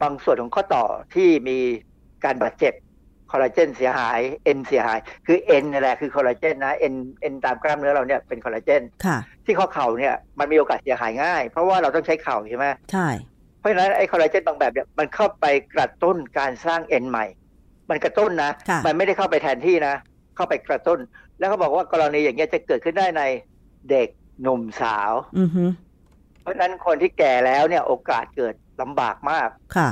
[0.02, 0.86] บางส่วนของข้อต่อ
[1.16, 1.60] ที่มี
[2.26, 2.74] การบาดเจ็บ
[3.32, 13.08] คอลลาเจนเสียหายเอ็นเสียหาย คือเอ็นนี่แหละคือคอลลาเจนนะเอ็นเอ็นตามกล้ามเนื้อเราเนี่ยเป็นคอลลาเจนค่ะที่ข้อเข่าเนี่ยมันมีโอกาสเสียหายง่าย เพราะว่าเราต้องใช้เข่าใช่ไหมใช่
[13.62, 15.46] เพราะฉะนั้นไอ้คอลลาเจนบางแบบเนี่ยมันเข้าไป
[15.76, 17.26] กระตุ้นการสร้างเอ็นใหม่
[17.90, 19.96] มันกระตุ้นนะค่ะมันไม่ได้เข้าไปแทนที่นะ
[20.36, 21.00] เข้าไปกระตุ้น
[21.40, 23.24] แล้วเขาบอกว่ากรณีอย่างเงี้ยจะเกิดขึ้นได้ใน
[23.92, 24.08] เด็ก
[24.42, 25.64] หนุ่มสาวอือฮึ
[26.42, 29.90] เพราะฉะนั้นคนที่แก่แล้วเนี่ยโอกาสเกิดลำบากมากค่ะ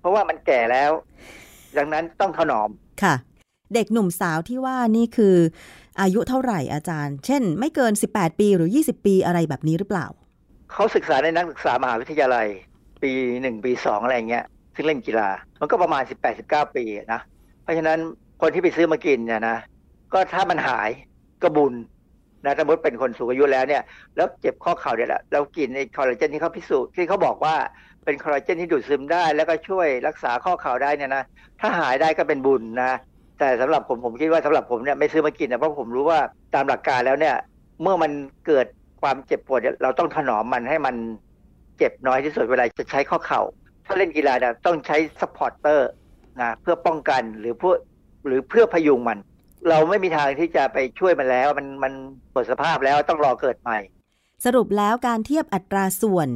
[0.00, 0.90] เพราะว่ามันแก่แล้ว
[1.78, 2.70] ดังนั้นต้องถนอม
[3.02, 3.14] ค่ะ
[3.74, 5.36] เด็กหนุ่มสาวที่ว่านี่คือ
[6.00, 10.06] อายุเท่าไหร่อาจารย์ เช่น ไม่เกิน 18 ปีหรือ 20 ปีอะไรแบบนี้หรือเปล่า
[10.72, 12.46] เขาศึกษาในนักศึกษามหาวิทยาลัย
[13.02, 14.44] ปีหนึ่งปีสองอะไรเงี้ย
[14.74, 15.28] ซึ่งเล่นกีฬา
[15.60, 17.20] มันก็ประมาณสิบแปดสิบเก้าปีนะ
[17.62, 17.98] เพราะฉะนั้น
[18.40, 19.56] คนที่ไปซื้อมากินเนี่ยนะ
[20.12, 20.90] ก็ถ้ามันหาย
[21.42, 21.74] ก็บุญ
[22.44, 23.82] นะสมมติเป็นคนสูงอายุแล้วเนี่ย
[24.16, 27.54] แล้วเจ็บข้อเข่าเนี่ยแหละแล้วกินไอ้คอลลาเจนที่เขาพิสูจน์ที่เขาบอกว่า
[28.04, 31.24] เป็นคอลลาเจนที่ดูดซึมได้ แล้วก็ช่วยรักษาข้อเข่าได้เนี่ยนะ
[31.60, 32.92] ถ้าหายได้ก็เป็นบุญนะ
[33.38, 36.18] แต่สำหรับผมผมคิดว่าสำหรับผมเนี่ยไม่ซื้อมากินนะเพราะผมรู้ว่า
[36.54, 37.36] ตามหลักการแล้วเนี่ย
[37.82, 38.12] เมื่อมัน
[38.46, 38.66] เกิด
[39.02, 40.96] ความเจ็บปวดเราต้องถนอมมันให้มัน
[41.80, 43.42] เจ็บน้อยที่สุดเวลาจะใช้ข้อเข่า
[43.86, 45.90] ถ้าเล่นกีฬาเนี่ยต้องใช้สปอร์เตอร์
[46.40, 47.76] นะเพื่อป้องกันหรือเพื่อ
[48.26, 49.18] หรือเพื่อพยุงมัน
[49.68, 51.92] เราไม่มีทางที่จะไปช่วยมันแล้ว มันมัน
[52.32, 53.78] หมดสภาพแล้วต้องรอเกิดใหม่
[54.44, 56.28] สรุปแล้วการเทียบอัตราส่วน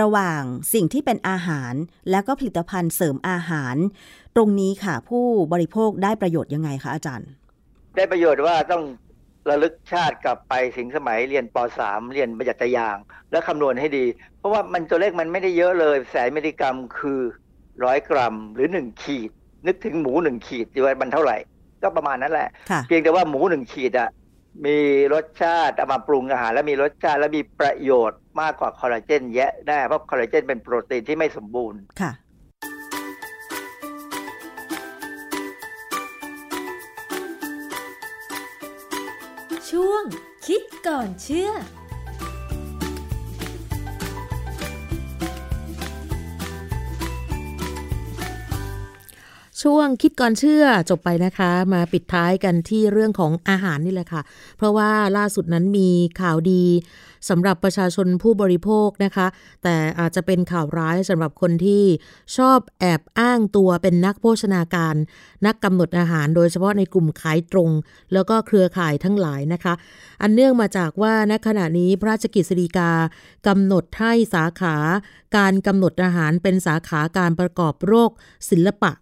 [0.00, 0.42] ระหว่าง
[0.74, 1.74] สิ่งที่เป็นอาหาร
[2.10, 3.76] และก็ผลิตภัณฑ์เสริมอาหาร
[4.36, 7.28] ตรงนี้ค่ะผู้บริโภคได้ประโยชน์ยังไงคะอาจารย์
[7.96, 8.82] ได้ประโยชน์ว่าต้อง
[9.50, 12.96] ระลึกชาติกลับไปถึงสมัยเรียนป .3 เรียนบัญญัติยาง
[13.30, 14.04] แล้วคำนวณให้ดี
[14.38, 17.20] เพราะว่ามันตัวเลขมันไม่ได้เยอะเลย แสนมิลลิกรัมคือ
[17.84, 19.30] ร้อยกรัมหรือหนึ่งขีด
[19.66, 21.36] นึกถึงหมูหนึ่งขีดดีว่ามันเท่าไหร่
[21.82, 24.08] ก็ประมาณนั้นแหละค่ะเพียงแต่ว่าหมูหนึ่งขีดอะ
[24.66, 24.78] มี
[25.14, 32.12] รสชาติเอามาปรุงอาหาร แล้วมีรสชาติและมีประโยชน์มากกว่าคอลลาเจนแยะได้เพราะคอลลาเจนเป็นโปรตีนที่ไม่สมบูรณ์ค่ะ
[39.78, 40.02] ช่วง
[40.46, 41.50] คิดก่อนเชื่อ
[49.62, 54.22] ช่วงคิดก่อนเชื่อจบไปนะคะ มาปิดท้ายกันที่เรื่องของอาหารนี่แหละค่ะ
[54.56, 56.64] เพราะว่าล่าสุดนั้นมีข่าวดี
[57.28, 59.26] สำหรับประชาชนผู้บริโภคนะคะ
[59.62, 61.84] แต่อาจจะเป็นข่าวร้ายสำหรับคนที่
[62.36, 64.94] ชอบแอบอ้างตัวเป็นนักโภชนาการ
[65.46, 67.70] นักกำหนดอาหาร โดยเฉพาะในกลุ่มขายตรง
[68.12, 69.74] แล้วก็เครือข่ายทั้งหลายนะคะ
[70.22, 72.90] อันเนื่องมาจากว่าณขณะนี้พระราชกิจสีกา
[73.46, 74.76] กำหนดให้สาขา
[75.36, 78.10] การกำหนดอาหารเป็นสาขาการประกอบโรค
[78.50, 78.92] ศิลปะ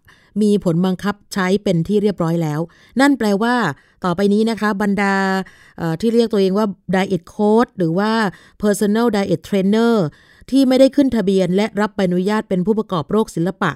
[0.41, 2.59] มีผลบังคับใช้เป็นที่เรียบร้อยแล้ว
[2.99, 3.55] นั่นแปลว่า
[4.05, 5.15] ต่อไปนี้นะคะ บรรดา
[6.01, 6.65] ที่เรียกตัวเองว่า
[6.95, 8.11] Diet Coach หรือว่า
[8.61, 9.95] Personal Diet Trainer
[10.51, 13.71] ที่ไม่ได้ขึ้นทะเบียนและรับใบอนุญาตเป็นผู้ประกอบโรคศิลปะ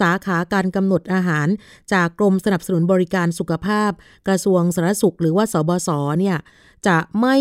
[0.00, 1.48] สาขาการกำหนดอาหาร
[1.92, 3.90] จากกรมสนับสนุนบริการสุขภาพ
[4.28, 5.88] กระทรวงสาธารณสุข หรือว่าสบศ
[6.20, 6.36] เนี่ย
[6.86, 7.36] จะไม่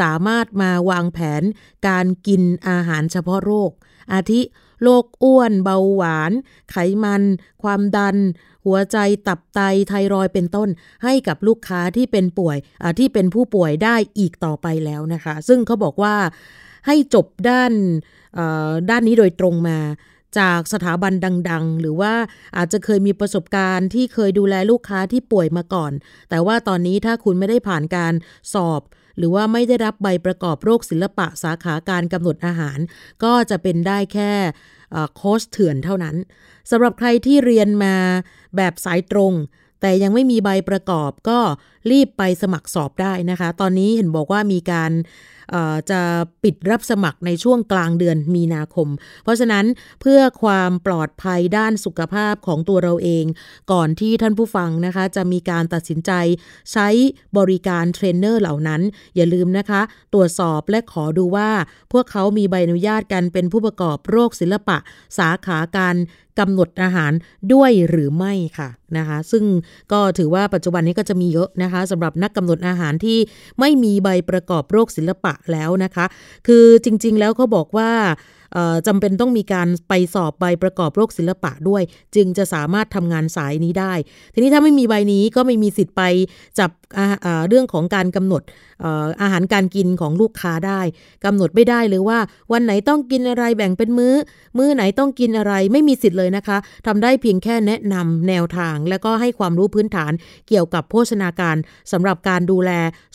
[0.00, 1.42] สามารถมาวางแผน
[1.88, 3.70] การกินอาหารเฉพาะโรค
[4.12, 4.40] อาทิ
[4.82, 6.32] โรคอ้วนเบาหวาน
[6.70, 7.22] ไขมัน
[7.62, 8.16] ความดัน
[8.66, 8.98] หัวใจ
[9.28, 10.68] ตับไตไทรอยเป็นต้น
[11.04, 12.56] ให้กับลูกค้าที่เป็นป่วย
[12.98, 16.14] ที่เป็นผู้ป่วยได้อีกต่อไปแล้วนะคะ ซึ่งเขาบอกว่า
[16.86, 17.72] ให้จบด้าน
[18.90, 19.78] ด้านนี้โดยตรงมา
[20.38, 21.12] จากสถาบัน
[21.50, 22.12] ดัง ๆ หรือว่า
[22.56, 25.92] อาจจะเคยมีประสบการณ์ที่เคยดูแลลูกค้าที่ป่วยมาก่อน
[26.30, 28.14] แต่ว่าตอนนี้ถ้าคุณไม่ได้ผ่านการ
[28.54, 28.80] สอบ
[29.16, 32.78] หรือว่าไม่ได้รับใบประกอบโรคศิลปะสาขาการกำหนดอาหาร
[33.24, 34.32] ก็จะเป็นได้แค่
[35.16, 36.16] โค้ชเถื่อนเท่านั้น
[36.70, 37.96] สำหรับใครที่เรียนมา
[38.56, 39.32] แบบสายตรง
[39.80, 41.38] แต่ยังไม่มีใบประกอบก็
[41.90, 44.92] รีบไปสมัครสอบได้นะคะ ตอนนี้เห็นบอกว่ามีการ
[45.90, 46.00] จะ
[46.44, 48.88] ปิดรับสมัครในช่วงกลางเดือนมีนาคม
[49.24, 49.64] เพราะฉะนั้น
[50.00, 53.24] เพื่อความปลอดภัยด้านสุขภาพของตัวเราเอง
[53.72, 56.12] ก่อนที่ท่านผู้ฟังนะคะ จะมีการตัดสินใจ
[56.72, 56.88] ใช้
[57.38, 58.80] บริการเทรนเนอร์เหล่านั้น
[59.16, 59.80] อย่าลืมนะคะ
[60.14, 61.50] ตรวจสอบและขอดูว่า
[61.92, 64.76] พวกเขามีใบอนุญาตกันเป็นผู้ประกอบโรคศิลปะ
[65.18, 65.96] สาขาการ
[66.40, 67.12] กำหนดอาหาร
[67.52, 69.44] ด้วยหรือไม่ค่ะนะคะซึ่ง
[69.92, 73.18] ก็ถือว่าปัจจุบันนี้ก็จะมีเยอะนะคะสำหรับนักกำหนดอาหารที่
[73.60, 76.06] ไม่มีใบประกอบโรคศิลปะแล้วนะคะ
[76.46, 77.90] คือจริงๆแล้วเขาบอกว่า
[78.86, 81.82] จำเป็นต้องมีการไปสอบใบประกอบโรคศิลปะด้วย
[82.14, 83.92] จึงจะสามารถทำงานสายนี้ได้
[84.34, 86.02] ทีนี้ถ้าไม่มีใบนี้ก็ไม่มีสิทธิ์ไป
[86.58, 86.70] จับ
[87.48, 88.42] เรื่องของการกำหนด
[89.22, 90.80] อาหารการกินของลูกค้าได้
[91.24, 92.18] กำหนดไม่ได้เลยว่า
[92.52, 94.14] วันไหนต้องกินอะไรแบ่งเป็นมื้อ
[94.58, 100.12] มื้อไหนต้องกินอะไรไม่มีสิทธิ์เลยนะคะทำได้เพียงแค่แนะนำแนวทาง แล้วก็ให้ความรู้พื้นฐาน
[100.48, 101.56] เกี่ยวกับโภชนาการ
[101.92, 102.70] สำหรับการดูแล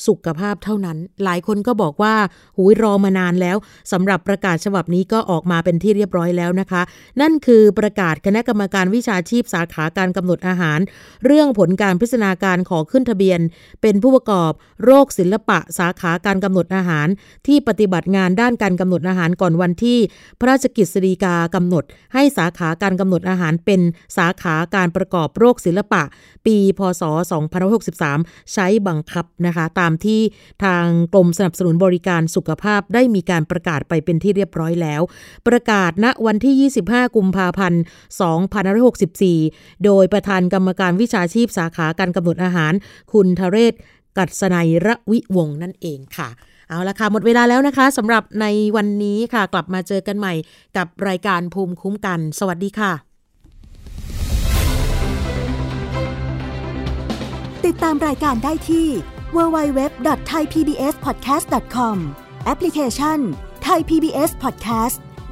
[0.08, 2.16] สุขภาพเท่านั้น หลายคนก็บอกว่า
[2.58, 3.58] หูยรอมานานแล้ว
[3.92, 6.82] สำหรับประกาศฉบับนี้ก็ออกมาเป็นที่เรียบร้อยแล้วนะคะ
[7.21, 10.80] นั่นคือประกาศคณะกรรมการวิชาชีพสาขาการกำหนดอาหาร
[11.25, 13.39] เรื่องผลการพิจารณาการขอขึ้นทะเบียน
[13.82, 14.51] เป็นผู้ประกอบ
[14.84, 17.07] โรคศิลปะสาขาการกำหนดอาหาร
[17.47, 19.97] ที่ปฏิบัติงานด้านการกำหนดอาหารก่อนวันที่
[20.39, 23.82] พระราชกิจสฎีกากำหนด ให้สาขาการกำหนดอาหารเป็น
[24.17, 26.03] สาขาการประกอบโรคศิลปะ
[26.45, 27.03] ปีพศ
[27.77, 30.21] 2563 ใช้บังคับนะคะตามที่
[30.63, 35.01] ทางกรมสนับสนุนบริการสุขภาพได้มีการประกาศไปเป็นที่เรียบร้อยแล้ว
[35.47, 37.82] ประกาศณวันที่ 25 กุมภาพันธ์
[39.03, 42.74] 2564 โดยประธานกรรมการวิชาชีพสาขาการกำหนดอาหาร
[43.13, 43.74] คุณทเรศ
[44.17, 46.30] กัศนัยระวิวงนั่นเองค่ะ
[46.70, 48.45] เอาละค่ะ หมดเวลาแล้วนะคะสำหรับใน
[48.76, 50.34] วันนี้ค่ะ กลับมาเจอกันใหม่
[50.78, 52.91] กับรายการภูมิคุ้มกัน สวัสดีค่ะ
[57.65, 58.88] ติดตามรายการได้ที่
[59.36, 61.97] www.thaipbspodcast.com
[62.45, 63.20] แอปพลิเคชัน
[63.67, 64.97] Thai PBS Podcast